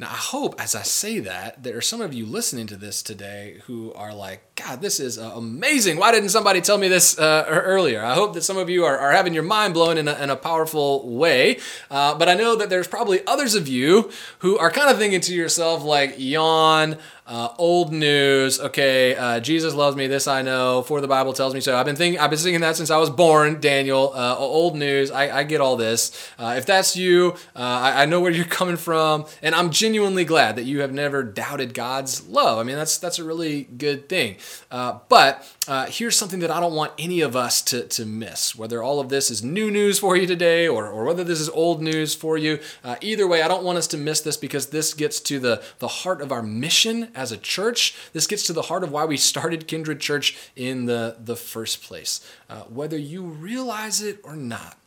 Now, 0.00 0.06
I 0.10 0.16
hope 0.16 0.54
as 0.60 0.76
I 0.76 0.82
say 0.82 1.18
that, 1.18 1.64
there 1.64 1.76
are 1.76 1.80
some 1.80 2.00
of 2.00 2.14
you 2.14 2.24
listening 2.24 2.68
to 2.68 2.76
this 2.76 3.02
today 3.02 3.60
who 3.66 3.92
are 3.94 4.14
like, 4.14 4.54
God, 4.54 4.80
this 4.80 5.00
is 5.00 5.18
uh, 5.18 5.32
amazing. 5.34 5.96
Why 5.96 6.12
didn't 6.12 6.28
somebody 6.28 6.60
tell 6.60 6.78
me 6.78 6.86
this 6.86 7.18
uh, 7.18 7.44
earlier? 7.48 8.04
I 8.04 8.14
hope 8.14 8.34
that 8.34 8.42
some 8.42 8.58
of 8.58 8.70
you 8.70 8.84
are, 8.84 8.96
are 8.96 9.10
having 9.10 9.34
your 9.34 9.42
mind 9.42 9.74
blown 9.74 9.98
in 9.98 10.06
a, 10.06 10.14
in 10.22 10.30
a 10.30 10.36
powerful 10.36 11.16
way. 11.16 11.58
Uh, 11.90 12.16
but 12.16 12.28
I 12.28 12.34
know 12.34 12.54
that 12.54 12.70
there's 12.70 12.86
probably 12.86 13.26
others 13.26 13.56
of 13.56 13.66
you 13.66 14.12
who 14.38 14.56
are 14.56 14.70
kind 14.70 14.88
of 14.88 14.98
thinking 14.98 15.20
to 15.22 15.34
yourself, 15.34 15.82
like, 15.82 16.14
yawn, 16.16 16.98
uh, 17.28 17.50
old 17.58 17.92
news. 17.92 18.58
Okay, 18.58 19.14
uh, 19.14 19.38
Jesus 19.38 19.74
loves 19.74 19.94
me. 19.96 20.06
This 20.06 20.26
I 20.26 20.40
know. 20.40 20.82
For 20.82 21.02
the 21.02 21.08
Bible 21.08 21.34
tells 21.34 21.52
me 21.52 21.60
so. 21.60 21.76
I've 21.76 21.84
been 21.84 21.94
thinking. 21.94 22.18
I've 22.18 22.30
been 22.30 22.38
singing 22.38 22.62
that 22.62 22.76
since 22.76 22.90
I 22.90 22.96
was 22.96 23.10
born. 23.10 23.60
Daniel, 23.60 24.12
uh, 24.14 24.36
old 24.38 24.74
news. 24.76 25.10
I, 25.10 25.40
I, 25.40 25.42
get 25.42 25.60
all 25.60 25.76
this. 25.76 26.30
Uh, 26.38 26.54
if 26.56 26.64
that's 26.64 26.96
you, 26.96 27.34
uh, 27.54 27.58
I, 27.58 28.02
I, 28.02 28.06
know 28.06 28.20
where 28.20 28.30
you're 28.38 28.46
coming 28.46 28.78
from, 28.78 29.26
and 29.42 29.54
I'm 29.54 29.70
genuinely 29.70 30.24
glad 30.24 30.56
that 30.56 30.64
you 30.64 30.80
have 30.80 30.92
never 30.92 31.22
doubted 31.22 31.74
God's 31.74 32.26
love. 32.26 32.58
I 32.58 32.62
mean, 32.62 32.76
that's 32.76 32.96
that's 32.96 33.18
a 33.18 33.24
really 33.24 33.64
good 33.64 34.08
thing. 34.08 34.36
Uh, 34.70 34.98
but 35.10 35.46
here's 35.90 36.16
something 36.16 36.40
that 36.40 36.50
I 36.50 36.60
don't 36.60 36.74
want 36.74 36.92
any 36.98 37.20
of 37.20 37.36
us 37.36 37.60
to 37.62 37.82
to 37.88 38.06
miss. 38.06 38.56
Whether 38.56 38.82
all 38.82 39.00
of 39.00 39.10
this 39.10 39.30
is 39.30 39.44
new 39.44 39.70
news 39.70 39.98
for 39.98 40.16
you 40.16 40.26
today, 40.26 40.66
or 40.66 40.88
or 40.88 41.04
whether 41.04 41.24
this 41.24 41.40
is 41.40 41.50
old 41.50 41.82
news 41.82 42.14
for 42.14 42.38
you, 42.38 42.58
either 43.02 43.28
way, 43.28 43.42
I 43.42 43.48
don't 43.48 43.64
want 43.64 43.76
us 43.76 43.86
to 43.88 43.98
miss 43.98 44.22
this 44.22 44.38
because 44.38 44.68
this 44.68 44.94
gets 44.94 45.20
to 45.20 45.38
the 45.38 45.62
the 45.78 45.88
heart 45.88 46.22
of 46.22 46.32
our 46.32 46.42
mission 46.42 47.10
as 47.18 47.32
a 47.32 47.36
church. 47.36 47.96
This 48.12 48.28
gets 48.28 48.44
to 48.44 48.52
the 48.52 48.62
heart 48.62 48.84
of 48.84 48.92
why 48.92 49.04
we 49.04 49.16
started 49.16 49.66
Kindred 49.66 49.98
Church 50.00 50.38
in 50.54 50.86
the, 50.86 51.16
the 51.18 51.36
first 51.36 51.82
place. 51.82 52.24
Uh, 52.48 52.60
whether 52.62 52.96
you 52.96 53.24
realize 53.24 54.00
it 54.00 54.20
or 54.22 54.36
not, 54.36 54.78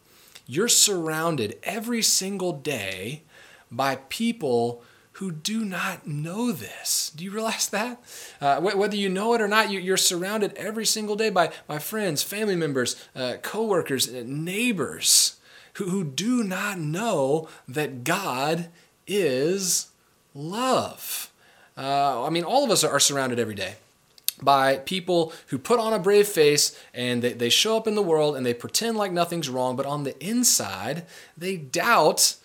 you're 0.47 0.69
surrounded 0.69 1.59
every 1.63 2.01
single 2.01 2.53
day 2.53 3.23
by 3.69 3.97
people 4.07 4.81
who 5.13 5.31
do 5.31 5.65
not 5.65 6.07
know 6.07 6.53
this. 6.53 7.11
Do 7.13 7.25
you 7.25 7.31
realize 7.31 7.67
that? 7.69 8.01
Uh, 8.39 8.61
whether 8.61 8.95
you 8.95 9.09
know 9.09 9.33
it 9.33 9.41
or 9.41 9.47
not, 9.47 9.69
you, 9.69 9.93
are 9.93 9.97
surrounded 9.97 10.53
every 10.55 10.85
single 10.85 11.17
day 11.17 11.29
by, 11.29 11.51
by 11.67 11.79
friends, 11.79 12.23
family 12.23 12.55
members, 12.55 12.95
uh, 13.13 13.35
coworkers, 13.41 14.07
uh, 14.07 14.23
neighbors 14.25 15.35
who, 15.73 15.89
who 15.89 16.03
do 16.05 16.43
not 16.43 16.79
know 16.79 17.49
that 17.67 18.05
God 18.05 18.69
is 19.05 19.87
love. 20.33 21.30
Uh, 21.77 22.25
I 22.25 22.29
mean, 22.29 22.43
all 22.43 22.63
of 22.63 22.71
us 22.71 22.83
are 22.83 22.99
surrounded 22.99 23.39
every 23.39 23.55
day 23.55 23.75
by 24.41 24.77
people 24.77 25.33
who 25.47 25.57
put 25.57 25.79
on 25.79 25.93
a 25.93 25.99
brave 25.99 26.27
face 26.27 26.77
and 26.93 27.21
they, 27.21 27.33
they 27.33 27.49
show 27.49 27.77
up 27.77 27.87
in 27.87 27.95
the 27.95 28.01
world 28.01 28.35
and 28.35 28.45
they 28.45 28.53
pretend 28.53 28.97
like 28.97 29.11
nothing's 29.11 29.49
wrong, 29.49 29.75
but 29.75 29.85
on 29.85 30.03
the 30.03 30.17
inside, 30.25 31.05
they 31.37 31.57
doubt 31.57 32.35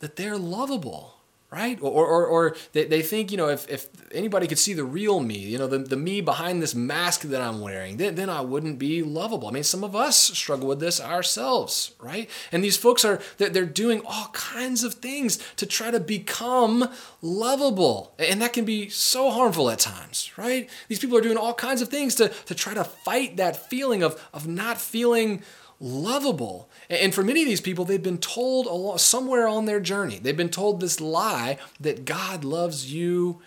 that 0.00 0.16
they're 0.16 0.38
lovable 0.38 1.15
right? 1.50 1.78
Or, 1.80 2.04
or, 2.06 2.26
or 2.26 2.56
they, 2.72 2.84
they 2.84 3.02
think, 3.02 3.30
you 3.30 3.36
know, 3.36 3.48
if, 3.48 3.68
if 3.70 3.88
anybody 4.12 4.48
could 4.48 4.58
see 4.58 4.74
the 4.74 4.84
real 4.84 5.20
me, 5.20 5.38
you 5.38 5.58
know, 5.58 5.68
the, 5.68 5.78
the 5.78 5.96
me 5.96 6.20
behind 6.20 6.60
this 6.60 6.74
mask 6.74 7.22
that 7.22 7.40
I'm 7.40 7.60
wearing, 7.60 7.98
then, 7.98 8.16
then 8.16 8.28
I 8.28 8.40
wouldn't 8.40 8.78
be 8.78 9.02
lovable. 9.02 9.48
I 9.48 9.52
mean, 9.52 9.62
some 9.62 9.84
of 9.84 9.94
us 9.94 10.16
struggle 10.16 10.66
with 10.66 10.80
this 10.80 11.00
ourselves, 11.00 11.94
right? 12.00 12.28
And 12.50 12.64
these 12.64 12.76
folks 12.76 13.04
are, 13.04 13.20
they're, 13.38 13.48
they're 13.48 13.64
doing 13.64 14.02
all 14.04 14.28
kinds 14.32 14.82
of 14.82 14.94
things 14.94 15.38
to 15.56 15.66
try 15.66 15.92
to 15.92 16.00
become 16.00 16.90
lovable. 17.22 18.14
And 18.18 18.42
that 18.42 18.52
can 18.52 18.64
be 18.64 18.88
so 18.88 19.30
harmful 19.30 19.70
at 19.70 19.78
times, 19.78 20.32
right? 20.36 20.68
These 20.88 20.98
people 20.98 21.16
are 21.16 21.22
doing 21.22 21.36
all 21.36 21.54
kinds 21.54 21.80
of 21.80 21.88
things 21.88 22.16
to, 22.16 22.28
to 22.28 22.54
try 22.54 22.74
to 22.74 22.84
fight 22.84 23.36
that 23.36 23.56
feeling 23.70 24.02
of, 24.02 24.20
of 24.34 24.48
not 24.48 24.80
feeling 24.80 25.42
lovable. 25.80 26.68
And 26.88 27.14
for 27.14 27.22
many 27.22 27.42
of 27.42 27.48
these 27.48 27.60
people, 27.60 27.84
they've 27.84 28.02
been 28.02 28.18
told 28.18 29.00
somewhere 29.00 29.46
on 29.46 29.66
their 29.66 29.80
journey, 29.80 30.18
they've 30.18 30.36
been 30.36 30.48
told 30.48 30.80
this 30.80 31.00
lie 31.00 31.58
that 31.80 32.04
God 32.04 32.44
loves 32.44 32.92
you 32.92 33.40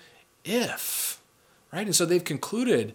if, 0.45 1.21
right? 1.71 1.85
And 1.85 1.95
so 1.95 2.05
they've 2.05 2.23
concluded 2.23 2.93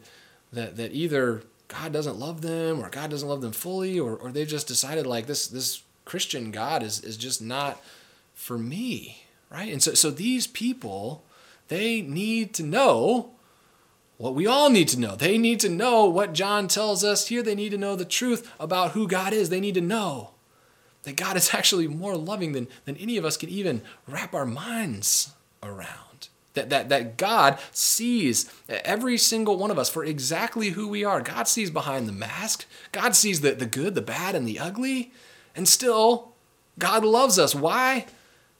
that, 0.52 0.76
that 0.76 0.92
either 0.92 1.42
God 1.68 1.92
doesn't 1.92 2.18
love 2.18 2.42
them 2.42 2.80
or 2.80 2.88
God 2.90 3.10
doesn't 3.10 3.28
love 3.28 3.40
them 3.40 3.52
fully, 3.52 3.98
or, 3.98 4.16
or 4.16 4.30
they've 4.30 4.46
just 4.46 4.68
decided 4.68 5.06
like 5.06 5.26
this, 5.26 5.46
this 5.46 5.82
Christian 6.04 6.50
God 6.50 6.82
is, 6.82 7.00
is 7.02 7.16
just 7.16 7.42
not 7.42 7.82
for 8.34 8.58
me, 8.58 9.24
right? 9.50 9.72
And 9.72 9.82
so, 9.82 9.94
so 9.94 10.10
these 10.10 10.46
people, 10.46 11.24
they 11.68 12.02
need 12.02 12.54
to 12.54 12.62
know 12.62 13.30
what 14.16 14.34
we 14.34 14.46
all 14.46 14.70
need 14.70 14.88
to 14.88 15.00
know. 15.00 15.16
They 15.16 15.38
need 15.38 15.60
to 15.60 15.68
know 15.68 16.04
what 16.04 16.32
John 16.32 16.68
tells 16.68 17.02
us 17.02 17.28
here. 17.28 17.42
They 17.42 17.54
need 17.54 17.70
to 17.70 17.78
know 17.78 17.96
the 17.96 18.04
truth 18.04 18.50
about 18.60 18.92
who 18.92 19.08
God 19.08 19.32
is. 19.32 19.48
They 19.48 19.60
need 19.60 19.74
to 19.74 19.80
know 19.80 20.30
that 21.02 21.16
God 21.16 21.36
is 21.36 21.54
actually 21.54 21.88
more 21.88 22.16
loving 22.16 22.52
than, 22.52 22.68
than 22.84 22.96
any 22.96 23.16
of 23.16 23.24
us 23.24 23.36
can 23.36 23.48
even 23.48 23.82
wrap 24.06 24.34
our 24.34 24.46
minds 24.46 25.32
around. 25.62 26.28
That, 26.54 26.70
that, 26.70 26.88
that 26.88 27.16
God 27.16 27.58
sees 27.72 28.48
every 28.68 29.18
single 29.18 29.56
one 29.56 29.72
of 29.72 29.78
us 29.78 29.90
for 29.90 30.04
exactly 30.04 30.70
who 30.70 30.86
we 30.86 31.02
are. 31.02 31.20
God 31.20 31.48
sees 31.48 31.68
behind 31.68 32.06
the 32.06 32.12
mask, 32.12 32.66
God 32.92 33.16
sees 33.16 33.40
the, 33.40 33.52
the 33.52 33.66
good, 33.66 33.96
the 33.96 34.02
bad, 34.02 34.36
and 34.36 34.46
the 34.46 34.60
ugly. 34.60 35.12
And 35.56 35.68
still, 35.68 36.32
God 36.78 37.04
loves 37.04 37.40
us. 37.40 37.54
Why? 37.56 38.06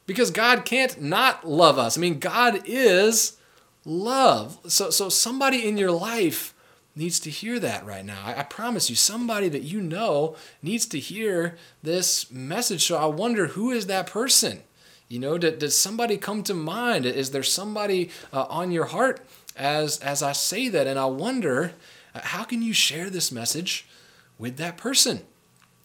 Because 0.07 0.33
God 0.33 0.65
can't 0.65 1.01
not 1.01 1.47
love 1.47 1.79
us. 1.79 1.97
I 1.97 2.01
mean, 2.01 2.19
God 2.19 2.63
is 2.67 3.37
love. 3.85 4.59
So, 4.69 4.91
so 4.91 5.09
somebody 5.09 5.67
in 5.67 5.77
your 5.77 5.91
life 5.91 6.55
needs 6.97 7.19
to 7.21 7.31
hear 7.31 7.59
that 7.59 7.85
right 7.85 8.05
now. 8.05 8.23
I, 8.25 8.41
I, 8.41 8.43
promise 8.45 8.89
you, 8.89 8.97
somebody 8.97 9.49
that 9.49 9.63
you 9.63 9.81
know 9.81 10.37
needs 10.63 10.87
to 10.87 10.99
hear 10.99 11.57
this 11.83 12.31
message. 12.31 12.85
So 12.87 12.97
I 12.97 13.07
wonder 13.07 13.49
who 13.49 13.71
is 13.71 13.87
that 13.87 14.07
person? 14.07 14.63
You 15.09 15.19
know, 15.19 15.39
did, 15.39 15.59
does 15.59 15.77
somebody 15.77 16.17
come 16.17 16.43
to 16.45 16.55
mind? 16.55 17.05
Is 17.05 17.31
there 17.31 17.43
somebody 17.43 18.11
uh, 18.33 18.47
on 18.49 18.71
your 18.71 18.87
heart 18.87 19.25
as 19.57 19.99
as 19.99 20.23
I 20.23 20.33
say 20.33 20.69
that? 20.69 20.87
And 20.87 20.99
I 20.99 21.07
wonder, 21.07 21.73
uh, 22.15 22.21
how 22.23 22.45
can 22.45 22.63
you 22.63 22.73
share 22.73 23.11
this 23.11 23.31
message 23.31 23.87
with 24.39 24.57
that 24.57 24.77
person? 24.77 25.23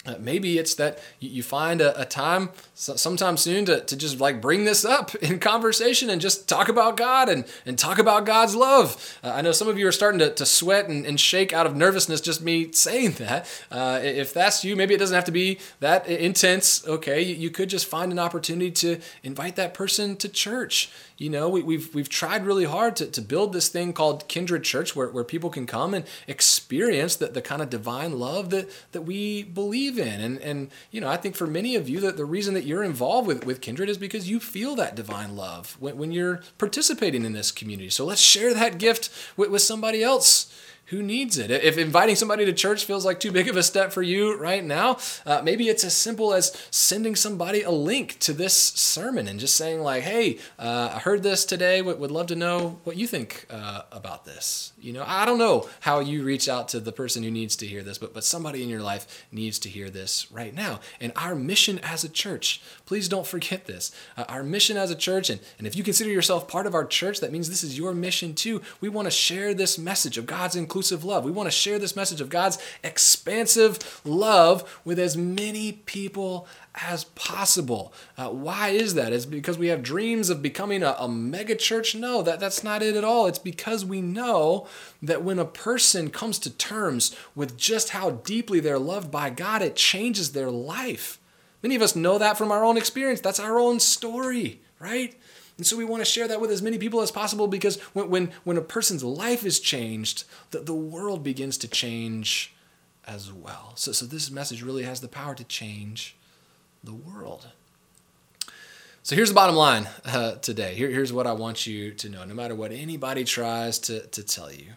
Uh, 0.05 0.15
maybe 0.17 0.57
it's 0.57 0.75
that 0.75 0.97
you, 1.19 1.43
find 1.43 1.81
a, 1.81 1.99
a 1.99 2.05
time 2.05 2.49
sometime 2.73 3.35
soon 3.35 3.65
to, 3.65 3.81
to 3.81 3.97
just 3.97 4.17
like 4.21 4.41
bring 4.41 4.63
this 4.63 4.85
up 4.85 5.13
in 5.21 5.39
conversation 5.39 6.09
and 6.09 6.21
just 6.21 6.47
talk 6.47 6.69
about 6.69 6.95
God 6.95 7.27
and, 7.27 7.43
and 7.65 7.77
talk 7.77 7.99
about 7.99 8.25
God's 8.25 8.55
love. 8.55 9.19
Uh, 9.21 9.33
I 9.35 9.41
know 9.41 9.51
some 9.51 9.67
of 9.67 9.77
you 9.77 9.85
are 9.87 9.91
starting 9.91 10.19
to, 10.19 10.33
to 10.33 10.45
sweat 10.45 10.87
and, 10.87 11.05
and 11.05 11.19
shake 11.19 11.51
out 11.51 11.65
of 11.65 11.75
nervousness 11.75 12.21
just 12.21 12.41
me 12.41 12.71
saying 12.71 13.11
that. 13.13 13.45
Uh, 13.69 13.99
if 14.01 14.33
that's 14.33 14.63
you, 14.63 14.77
maybe 14.77 14.93
it 14.93 14.99
doesn't 14.99 15.13
have 15.15 15.25
to 15.25 15.33
be 15.33 15.59
that 15.81 16.07
intense. 16.07 16.87
Okay, 16.87 17.21
you, 17.21 17.35
you 17.35 17.49
could 17.49 17.69
just 17.69 17.85
find 17.85 18.13
an 18.13 18.19
opportunity 18.19 18.71
to 18.71 19.01
invite 19.21 19.57
that 19.57 19.73
person 19.73 20.15
to 20.15 20.29
church. 20.29 20.89
You 21.19 21.29
know, 21.29 21.49
we, 21.49 21.61
we've 21.61 21.93
we've 21.93 22.07
tried 22.07 22.45
really 22.45 22.63
hard 22.63 22.95
to, 22.95 23.05
to 23.05 23.21
build 23.21 23.51
this 23.51 23.67
thing 23.67 23.91
called 23.91 24.29
Kindred 24.29 24.63
Church 24.63 24.95
where, 24.95 25.09
where 25.09 25.25
people 25.25 25.49
can 25.49 25.65
come 25.65 25.93
and 25.93 26.05
experience 26.27 27.17
the, 27.17 27.27
the 27.27 27.41
kind 27.41 27.61
of 27.61 27.69
divine 27.69 28.17
love 28.17 28.51
that, 28.51 28.69
that 28.93 29.01
we 29.01 29.43
believe 29.43 29.99
in. 29.99 30.21
And 30.21 30.39
and 30.39 30.71
you 30.91 31.01
know, 31.01 31.09
I 31.09 31.17
think 31.17 31.35
for 31.35 31.45
many 31.45 31.75
of 31.75 31.89
you 31.89 31.99
that 31.99 32.15
the 32.15 32.23
reason 32.23 32.53
that 32.53 32.63
you're 32.63 32.83
involved 32.83 33.27
with, 33.27 33.45
with 33.45 33.59
Kindred 33.59 33.89
is 33.89 33.97
because 33.97 34.29
you 34.29 34.39
feel 34.39 34.75
that 34.75 34.95
divine 34.95 35.35
love 35.35 35.75
when, 35.81 35.97
when 35.97 36.13
you're 36.13 36.41
participating 36.57 37.25
in 37.25 37.33
this 37.33 37.51
community. 37.51 37.89
So 37.89 38.05
let's 38.05 38.21
share 38.21 38.53
that 38.53 38.77
gift 38.77 39.09
with, 39.35 39.49
with 39.49 39.61
somebody 39.61 40.01
else 40.01 40.53
who 40.89 41.03
needs 41.03 41.37
it? 41.37 41.51
If 41.51 41.77
inviting 41.77 42.15
somebody 42.15 42.45
to 42.45 42.53
church 42.53 42.85
feels 42.85 43.05
like 43.05 43.19
too 43.19 43.31
big 43.31 43.47
of 43.47 43.55
a 43.55 43.61
step 43.61 43.91
for 43.91 44.01
you 44.01 44.35
right 44.37 44.63
now, 44.63 44.97
uh, 45.23 45.41
maybe 45.43 45.69
it's 45.69 45.83
as 45.83 45.95
simple 45.95 46.33
as 46.33 46.55
sending 46.71 47.15
somebody 47.15 47.61
a 47.61 47.69
link 47.69 48.17
to 48.21 48.33
this 48.33 48.55
sermon 48.55 49.27
and 49.27 49.39
just 49.39 49.55
saying, 49.55 49.81
like, 49.81 50.01
hey, 50.01 50.39
uh, 50.57 50.93
I 50.95 50.99
heard 50.99 51.21
this 51.21 51.45
today, 51.45 51.83
would, 51.83 51.99
would 51.99 52.09
love 52.09 52.25
to 52.27 52.35
know 52.35 52.79
what 52.85 52.97
you 52.97 53.05
think 53.05 53.45
uh, 53.51 53.83
about 53.91 54.25
this. 54.25 54.73
You 54.81 54.93
know, 54.93 55.03
I 55.05 55.25
don't 55.25 55.37
know 55.37 55.69
how 55.81 55.99
you 55.99 56.23
reach 56.23 56.49
out 56.49 56.69
to 56.69 56.79
the 56.79 56.91
person 56.91 57.21
who 57.21 57.29
needs 57.29 57.55
to 57.57 57.67
hear 57.67 57.83
this, 57.83 57.99
but, 57.99 58.15
but 58.15 58.23
somebody 58.23 58.63
in 58.63 58.69
your 58.69 58.81
life 58.81 59.27
needs 59.31 59.59
to 59.59 59.69
hear 59.69 59.91
this 59.91 60.31
right 60.31 60.55
now. 60.55 60.79
And 60.99 61.11
our 61.15 61.35
mission 61.35 61.77
as 61.79 62.03
a 62.03 62.09
church, 62.09 62.61
please 62.87 63.07
don't 63.07 63.27
forget 63.27 63.67
this. 63.67 63.91
Uh, 64.17 64.25
our 64.27 64.41
mission 64.41 64.75
as 64.75 64.89
a 64.89 64.95
church, 64.95 65.29
and, 65.29 65.39
and 65.59 65.67
if 65.67 65.75
you 65.75 65.83
consider 65.83 66.09
yourself 66.09 66.47
part 66.47 66.65
of 66.65 66.73
our 66.73 66.85
church, 66.85 67.19
that 67.19 67.31
means 67.31 67.47
this 67.47 67.63
is 67.63 67.77
your 67.77 67.93
mission 67.93 68.33
too. 68.33 68.63
We 68.81 68.89
want 68.89 69.05
to 69.05 69.11
share 69.11 69.53
this 69.53 69.77
message 69.77 70.17
of 70.17 70.25
God's 70.25 70.55
inclusion 70.55 70.78
inclusive 70.79 71.03
love. 71.03 71.25
We 71.25 71.31
want 71.31 71.47
to 71.47 71.51
share 71.51 71.77
this 71.77 71.97
message 71.97 72.21
of 72.21 72.29
God's 72.29 72.57
expansive 72.85 73.99
love 74.05 74.79
with 74.85 74.97
as 74.97 75.17
many 75.17 75.73
people 75.73 76.47
as 76.73 77.03
possible. 77.03 77.91
Uh, 78.17 78.29
why 78.29 78.69
is 78.69 78.93
that? 78.93 79.11
Is 79.11 79.25
because 79.25 79.57
we 79.57 79.67
have 79.67 79.83
dreams 79.83 80.29
of 80.29 80.41
becoming 80.41 80.81
a, 80.81 80.95
a 80.97 81.09
mega 81.09 81.55
church? 81.55 81.95
No, 81.95 82.21
that, 82.21 82.39
that's 82.39 82.63
not 82.63 82.81
it 82.81 82.95
at 82.95 83.03
all. 83.03 83.27
It's 83.27 83.39
because 83.39 83.83
we 83.83 84.01
know 84.01 84.67
that 85.01 85.21
when 85.21 85.37
a 85.37 85.43
person 85.43 86.09
comes 86.11 86.39
to 86.39 86.49
terms 86.49 87.13
with 87.35 87.57
just 87.57 87.89
how 87.89 88.11
deeply 88.11 88.61
they're 88.61 88.79
loved 88.79 89.11
by 89.11 89.29
God, 89.29 89.61
it 89.61 89.75
changes 89.75 90.31
their 90.31 90.49
life. 90.49 91.19
Many 91.61 91.75
of 91.75 91.81
us 91.81 91.93
know 91.93 92.17
that 92.19 92.37
from 92.37 92.53
our 92.53 92.63
own 92.63 92.77
experience. 92.77 93.19
That's 93.19 93.41
our 93.41 93.59
own 93.59 93.81
story, 93.81 94.61
right? 94.79 95.13
And 95.59 95.67
so 95.67 95.75
we 95.75 95.83
want 95.83 95.99
to 95.99 96.09
share 96.09 96.25
that 96.29 96.39
with 96.39 96.51
as 96.51 96.61
many 96.61 96.77
people 96.77 97.01
as 97.01 97.11
possible 97.11 97.45
because 97.45 97.81
when, 97.91 98.09
when, 98.09 98.31
when 98.45 98.55
a 98.55 98.61
person's 98.61 99.03
life 99.03 99.45
is 99.45 99.59
changed, 99.59 100.23
the, 100.51 100.61
the 100.61 100.73
world 100.73 101.21
begins 101.21 101.57
to 101.57 101.67
change 101.67 102.55
as 103.05 103.29
well. 103.29 103.73
So, 103.75 103.91
so 103.91 104.05
this 104.05 104.31
message 104.31 104.63
really 104.63 104.83
has 104.83 105.01
the 105.01 105.09
power 105.09 105.35
to 105.35 105.43
change 105.43 106.15
the 106.81 106.93
world. 106.93 107.49
So 109.03 109.17
here's 109.17 109.27
the 109.27 109.35
bottom 109.35 109.57
line 109.57 109.89
uh, 110.05 110.35
today. 110.35 110.75
Here, 110.75 110.89
here's 110.89 111.11
what 111.11 111.27
I 111.27 111.33
want 111.33 111.67
you 111.67 111.91
to 111.91 112.07
know. 112.07 112.23
No 112.23 112.33
matter 112.33 112.55
what 112.55 112.71
anybody 112.71 113.25
tries 113.25 113.79
to, 113.79 114.07
to 114.07 114.23
tell 114.23 114.53
you, 114.53 114.67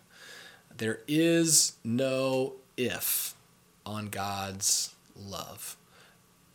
there 0.76 0.98
is 1.06 1.74
no 1.84 2.54
if 2.76 3.36
on 3.86 4.06
God's 4.06 4.96
love. 5.16 5.76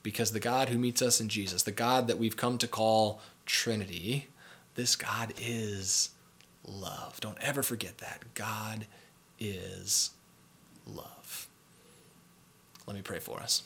Because 0.03 0.33
the 0.33 0.41
God 0.41 0.67
who 0.67 0.77
meets 0.77 1.01
us 1.01 1.21
in 1.21 1.29
Jesus, 1.29 1.63
the 1.63 1.71
God 1.71 2.07
that 2.07 2.17
we've 2.17 2.35
come 2.35 2.57
to 2.57 2.67
call 2.67 3.21
Trinity, 3.47 4.27
this 4.75 4.95
God 4.95 5.33
is 5.39 6.11
love. 6.63 7.19
Don't 7.19 7.37
ever 7.41 7.63
forget 7.63 7.97
that. 7.97 8.23
God 8.35 8.85
is 9.39 10.11
love. 10.85 11.47
Let 12.85 12.95
me 12.95 13.01
pray 13.01 13.19
for 13.19 13.39
us. 13.39 13.63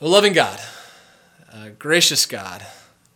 A 0.00 0.06
loving 0.08 0.32
God, 0.32 0.60
gracious 1.78 2.26
God, 2.26 2.64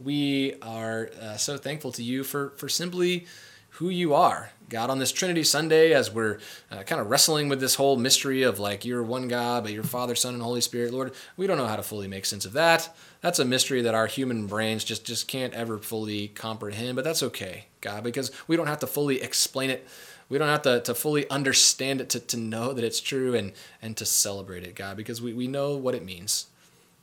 we 0.00 0.54
are 0.62 1.10
uh, 1.20 1.36
so 1.36 1.56
thankful 1.56 1.92
to 1.92 2.02
you 2.02 2.24
for, 2.24 2.50
for 2.56 2.68
simply 2.68 3.26
who 3.70 3.88
you 3.88 4.14
are. 4.14 4.50
God, 4.68 4.90
on 4.90 4.98
this 4.98 5.12
Trinity 5.12 5.44
Sunday, 5.44 5.92
as 5.92 6.10
we're 6.10 6.38
uh, 6.70 6.82
kind 6.82 7.00
of 7.00 7.08
wrestling 7.08 7.48
with 7.48 7.60
this 7.60 7.76
whole 7.76 7.96
mystery 7.96 8.42
of 8.42 8.58
like 8.58 8.84
you're 8.84 9.02
one 9.02 9.28
God, 9.28 9.64
but 9.64 9.72
you're 9.72 9.82
Father, 9.82 10.14
Son, 10.14 10.34
and 10.34 10.42
Holy 10.42 10.60
Spirit, 10.60 10.92
Lord, 10.92 11.14
we 11.36 11.46
don't 11.46 11.56
know 11.56 11.66
how 11.66 11.76
to 11.76 11.82
fully 11.82 12.08
make 12.08 12.26
sense 12.26 12.44
of 12.44 12.52
that. 12.52 12.94
That's 13.20 13.38
a 13.38 13.44
mystery 13.44 13.82
that 13.82 13.94
our 13.94 14.06
human 14.06 14.46
brains 14.46 14.84
just, 14.84 15.04
just 15.04 15.26
can't 15.26 15.52
ever 15.54 15.78
fully 15.78 16.28
comprehend, 16.28 16.94
but 16.94 17.04
that's 17.04 17.22
okay, 17.22 17.66
God, 17.80 18.04
because 18.04 18.30
we 18.46 18.56
don't 18.56 18.68
have 18.68 18.78
to 18.80 18.86
fully 18.86 19.20
explain 19.20 19.70
it. 19.70 19.86
We 20.28 20.38
don't 20.38 20.48
have 20.48 20.62
to, 20.62 20.80
to 20.80 20.94
fully 20.94 21.28
understand 21.30 22.00
it 22.00 22.10
to, 22.10 22.20
to 22.20 22.36
know 22.36 22.72
that 22.72 22.84
it's 22.84 23.00
true 23.00 23.34
and, 23.34 23.52
and 23.82 23.96
to 23.96 24.04
celebrate 24.04 24.62
it, 24.62 24.74
God, 24.74 24.96
because 24.96 25.20
we, 25.20 25.32
we 25.32 25.48
know 25.48 25.76
what 25.76 25.94
it 25.94 26.04
means. 26.04 26.46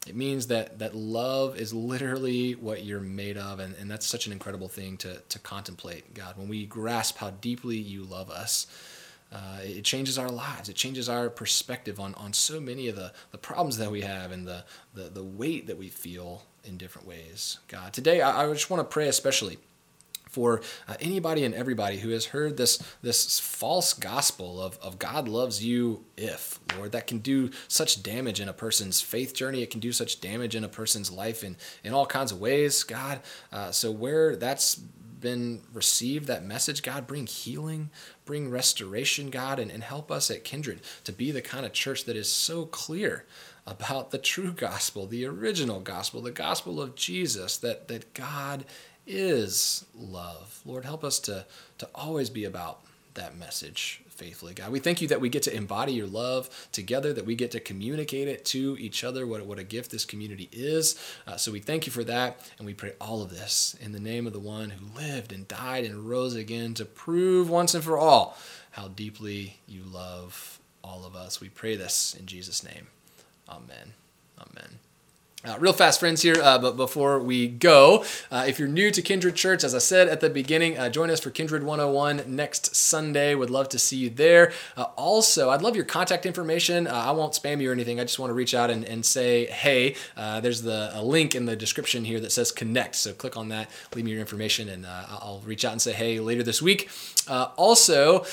It 0.07 0.15
means 0.15 0.47
that 0.47 0.79
that 0.79 0.95
love 0.95 1.57
is 1.57 1.73
literally 1.73 2.53
what 2.53 2.83
you're 2.83 2.99
made 2.99 3.37
of, 3.37 3.59
and, 3.59 3.75
and 3.75 3.89
that's 3.89 4.05
such 4.05 4.27
an 4.27 4.31
incredible 4.33 4.67
thing 4.67 4.97
to, 4.97 5.21
to 5.29 5.39
contemplate, 5.39 6.13
God. 6.13 6.37
When 6.37 6.47
we 6.47 6.65
grasp 6.65 7.17
how 7.17 7.31
deeply 7.31 7.77
you 7.77 8.03
love 8.03 8.29
us, 8.29 8.67
uh, 9.31 9.59
it 9.61 9.83
changes 9.83 10.17
our 10.17 10.29
lives. 10.29 10.69
It 10.69 10.75
changes 10.75 11.09
our 11.09 11.29
perspective 11.29 11.99
on, 11.99 12.13
on 12.15 12.33
so 12.33 12.59
many 12.59 12.87
of 12.87 12.95
the, 12.95 13.11
the 13.31 13.37
problems 13.37 13.77
that 13.77 13.91
we 13.91 14.01
have 14.01 14.31
and 14.31 14.47
the, 14.47 14.63
the, 14.93 15.09
the 15.09 15.23
weight 15.23 15.67
that 15.67 15.77
we 15.77 15.89
feel 15.89 16.43
in 16.63 16.77
different 16.77 17.07
ways, 17.07 17.59
God. 17.67 17.93
Today, 17.93 18.21
I, 18.21 18.45
I 18.45 18.53
just 18.53 18.69
want 18.69 18.81
to 18.81 18.91
pray 18.91 19.07
especially 19.07 19.57
for 20.35 20.61
uh, 20.89 20.95
anybody 20.99 21.45
and 21.45 21.55
everybody 21.55 21.97
who 21.99 22.09
has 22.09 22.25
heard 22.25 22.57
this, 22.57 22.77
this 23.01 23.39
false 23.39 23.93
gospel 23.93 24.61
of, 24.61 24.77
of 24.81 24.99
God 24.99 25.29
loves 25.29 25.63
you 25.63 26.03
if, 26.17 26.59
Lord, 26.77 26.91
that 26.91 27.07
can 27.07 27.19
do 27.19 27.51
such 27.69 28.03
damage 28.03 28.41
in 28.41 28.49
a 28.49 28.53
person's 28.53 28.99
faith 28.99 29.33
journey. 29.33 29.61
It 29.61 29.69
can 29.69 29.79
do 29.79 29.93
such 29.93 30.19
damage 30.19 30.53
in 30.53 30.65
a 30.65 30.67
person's 30.67 31.09
life 31.09 31.41
in, 31.41 31.55
in 31.85 31.93
all 31.93 32.05
kinds 32.05 32.33
of 32.33 32.41
ways, 32.41 32.83
God. 32.83 33.21
Uh, 33.49 33.71
so, 33.71 33.91
where 33.91 34.35
that's 34.35 34.81
been 35.25 35.61
received, 35.73 36.27
that 36.27 36.45
message, 36.45 36.83
God, 36.83 37.07
bring 37.07 37.25
healing, 37.25 37.89
bring 38.25 38.51
restoration, 38.51 39.31
God, 39.31 39.57
and, 39.57 39.71
and 39.71 39.83
help 39.83 40.11
us 40.11 40.29
at 40.29 40.43
Kindred 40.43 40.81
to 41.03 41.11
be 41.11 41.31
the 41.31 41.41
kind 41.41 41.65
of 41.65 41.73
church 41.73 42.05
that 42.05 42.15
is 42.15 42.29
so 42.29 42.67
clear 42.67 43.25
about 43.65 44.11
the 44.11 44.19
true 44.19 44.51
gospel, 44.51 45.07
the 45.07 45.25
original 45.25 45.79
gospel, 45.79 46.21
the 46.21 46.29
gospel 46.29 46.79
of 46.79 46.93
Jesus, 46.93 47.57
that, 47.57 47.87
that 47.87 48.13
God 48.13 48.65
is 49.07 49.87
love. 49.95 50.61
Lord, 50.63 50.85
help 50.85 51.03
us 51.03 51.17
to, 51.21 51.47
to 51.79 51.89
always 51.95 52.29
be 52.29 52.45
about 52.45 52.83
that 53.15 53.37
message 53.37 54.01
faithfully, 54.09 54.53
God. 54.53 54.71
We 54.71 54.79
thank 54.79 55.01
you 55.01 55.07
that 55.09 55.19
we 55.19 55.29
get 55.29 55.43
to 55.43 55.55
embody 55.55 55.93
your 55.93 56.07
love 56.07 56.49
together, 56.71 57.11
that 57.13 57.25
we 57.25 57.35
get 57.35 57.51
to 57.51 57.59
communicate 57.59 58.27
it 58.27 58.45
to 58.45 58.77
each 58.79 59.03
other, 59.03 59.27
what, 59.27 59.45
what 59.45 59.59
a 59.59 59.63
gift 59.63 59.91
this 59.91 60.05
community 60.05 60.47
is. 60.51 60.97
Uh, 61.27 61.35
so 61.35 61.51
we 61.51 61.59
thank 61.59 61.85
you 61.85 61.91
for 61.91 62.03
that, 62.05 62.39
and 62.57 62.65
we 62.65 62.73
pray 62.73 62.93
all 63.01 63.21
of 63.21 63.29
this 63.29 63.75
in 63.81 63.91
the 63.91 63.99
name 63.99 64.25
of 64.25 64.33
the 64.33 64.39
one 64.39 64.69
who 64.69 64.97
lived 64.97 65.33
and 65.33 65.47
died 65.47 65.83
and 65.83 66.09
rose 66.09 66.35
again 66.35 66.73
to 66.75 66.85
prove 66.85 67.49
once 67.49 67.75
and 67.75 67.83
for 67.83 67.97
all 67.97 68.37
how 68.71 68.87
deeply 68.87 69.57
you 69.67 69.83
love 69.83 70.59
all 70.83 71.05
of 71.05 71.15
us. 71.15 71.41
We 71.41 71.49
pray 71.49 71.75
this 71.75 72.15
in 72.17 72.25
Jesus' 72.25 72.63
name. 72.63 72.87
Amen. 73.49 73.93
Amen. 74.39 74.79
Uh, 75.45 75.55
real 75.59 75.73
fast, 75.73 75.99
friends, 75.99 76.23
here, 76.23 76.37
uh, 76.41 76.57
but 76.57 76.75
before 76.75 77.19
we 77.19 77.47
go, 77.47 78.03
uh, 78.31 78.45
if 78.47 78.57
you're 78.57 78.67
new 78.67 78.89
to 78.89 78.99
Kindred 78.99 79.35
Church, 79.35 79.63
as 79.63 79.75
I 79.75 79.77
said 79.77 80.07
at 80.07 80.19
the 80.19 80.29
beginning, 80.29 80.75
uh, 80.75 80.89
join 80.89 81.11
us 81.11 81.19
for 81.19 81.29
Kindred 81.29 81.61
101 81.61 82.23
next 82.27 82.75
Sunday. 82.75 83.35
Would 83.35 83.51
love 83.51 83.69
to 83.69 83.77
see 83.77 83.97
you 83.97 84.09
there. 84.09 84.51
Uh, 84.75 84.85
also, 84.95 85.51
I'd 85.51 85.61
love 85.61 85.75
your 85.75 85.85
contact 85.85 86.25
information. 86.25 86.87
Uh, 86.87 86.93
I 86.93 87.11
won't 87.11 87.33
spam 87.33 87.61
you 87.61 87.69
or 87.69 87.73
anything. 87.73 87.99
I 87.99 88.05
just 88.05 88.17
want 88.17 88.31
to 88.31 88.33
reach 88.33 88.55
out 88.55 88.71
and, 88.71 88.85
and 88.85 89.05
say, 89.05 89.45
hey, 89.45 89.95
there's 90.15 90.63
the 90.63 90.89
a 90.95 91.03
link 91.03 91.35
in 91.35 91.45
the 91.45 91.55
description 91.55 92.05
here 92.05 92.19
that 92.21 92.31
says 92.31 92.51
connect. 92.51 92.95
So 92.95 93.13
click 93.13 93.37
on 93.37 93.49
that, 93.49 93.69
leave 93.93 94.05
me 94.05 94.11
your 94.11 94.21
information, 94.21 94.67
and 94.67 94.87
I'll 94.87 95.43
reach 95.45 95.63
out 95.63 95.73
and 95.73 95.81
say, 95.81 95.93
hey, 95.93 96.19
later 96.19 96.41
this 96.41 96.59
week. 96.59 96.89
also, 97.27 98.25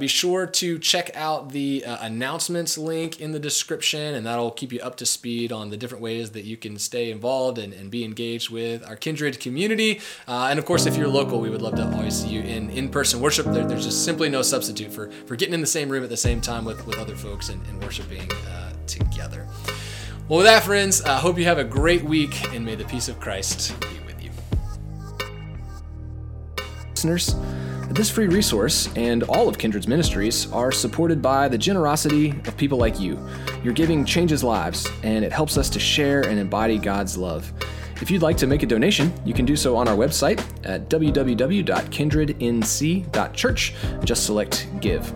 be 0.00 0.08
sure 0.08 0.44
to 0.46 0.78
check 0.80 1.14
out 1.14 1.50
the 1.50 1.84
announcements 1.86 2.76
link 2.76 3.20
in 3.20 3.30
the 3.30 3.38
description, 3.38 4.16
and 4.16 4.26
that'll 4.26 4.50
keep 4.50 4.72
you 4.72 4.80
up 4.80 4.96
to 4.96 5.06
speed 5.06 5.52
on 5.52 5.70
the 5.70 5.76
different 5.76 6.02
ways 6.02 6.32
that 6.32 6.47
you 6.48 6.56
can 6.56 6.78
stay 6.78 7.10
involved 7.10 7.58
and, 7.58 7.72
and 7.72 7.90
be 7.90 8.04
engaged 8.04 8.50
with 8.50 8.84
our 8.88 8.96
kindred 8.96 9.38
community. 9.38 10.00
Uh, 10.26 10.48
and 10.50 10.58
of 10.58 10.64
course, 10.64 10.86
if 10.86 10.96
you're 10.96 11.08
local, 11.08 11.38
we 11.38 11.50
would 11.50 11.62
love 11.62 11.76
to 11.76 11.84
always 11.94 12.14
see 12.22 12.28
you 12.28 12.40
in 12.40 12.70
in 12.70 12.88
person 12.88 13.20
worship. 13.20 13.46
There, 13.46 13.66
there's 13.66 13.84
just 13.84 14.04
simply 14.04 14.28
no 14.28 14.42
substitute 14.42 14.92
for, 14.92 15.10
for 15.26 15.36
getting 15.36 15.54
in 15.54 15.60
the 15.60 15.66
same 15.66 15.88
room 15.88 16.02
at 16.02 16.10
the 16.10 16.16
same 16.16 16.40
time 16.40 16.64
with, 16.64 16.86
with 16.86 16.98
other 16.98 17.14
folks 17.16 17.48
and, 17.48 17.64
and 17.68 17.82
worshiping 17.82 18.30
uh, 18.32 18.72
together. 18.86 19.46
Well, 20.28 20.38
with 20.38 20.46
that, 20.46 20.62
friends, 20.62 21.02
I 21.02 21.16
hope 21.18 21.38
you 21.38 21.44
have 21.44 21.58
a 21.58 21.64
great 21.64 22.02
week 22.02 22.52
and 22.52 22.64
may 22.64 22.74
the 22.74 22.84
peace 22.84 23.08
of 23.08 23.18
Christ 23.18 23.78
be 23.80 23.98
with 24.06 24.22
you. 24.22 24.30
Listeners, 26.90 27.34
This 27.90 28.10
free 28.10 28.28
resource 28.28 28.94
and 28.96 29.22
all 29.24 29.48
of 29.48 29.56
Kindred's 29.56 29.88
ministries 29.88 30.52
are 30.52 30.70
supported 30.70 31.22
by 31.22 31.48
the 31.48 31.56
generosity 31.56 32.32
of 32.46 32.54
people 32.56 32.76
like 32.76 33.00
you. 33.00 33.18
Your 33.64 33.72
giving 33.72 34.04
changes 34.04 34.44
lives, 34.44 34.86
and 35.02 35.24
it 35.24 35.32
helps 35.32 35.56
us 35.56 35.70
to 35.70 35.80
share 35.80 36.20
and 36.20 36.38
embody 36.38 36.76
God's 36.78 37.16
love. 37.16 37.50
If 38.00 38.10
you'd 38.10 38.22
like 38.22 38.36
to 38.36 38.46
make 38.46 38.62
a 38.62 38.66
donation, 38.66 39.12
you 39.24 39.34
can 39.34 39.44
do 39.44 39.56
so 39.56 39.74
on 39.74 39.88
our 39.88 39.96
website 39.96 40.38
at 40.64 40.88
www.kindrednc.church 40.88 43.74
just 44.04 44.26
select 44.26 44.68
Give. 44.80 45.12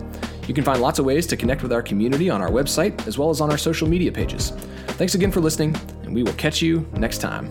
You 0.47 0.53
can 0.53 0.65
find 0.65 0.81
lots 0.81 0.99
of 0.99 1.05
ways 1.05 1.25
to 1.27 1.37
connect 1.37 1.63
with 1.63 1.71
our 1.71 1.81
community 1.81 2.29
on 2.29 2.41
our 2.41 2.49
website 2.49 3.07
as 3.07 3.17
well 3.17 3.29
as 3.29 3.39
on 3.39 3.49
our 3.49 3.57
social 3.57 3.87
media 3.87 4.11
pages. 4.11 4.49
Thanks 4.97 5.15
again 5.15 5.31
for 5.31 5.39
listening, 5.39 5.77
and 6.01 6.13
we 6.13 6.23
will 6.23 6.33
catch 6.33 6.61
you 6.61 6.85
next 6.93 7.19
time. 7.19 7.47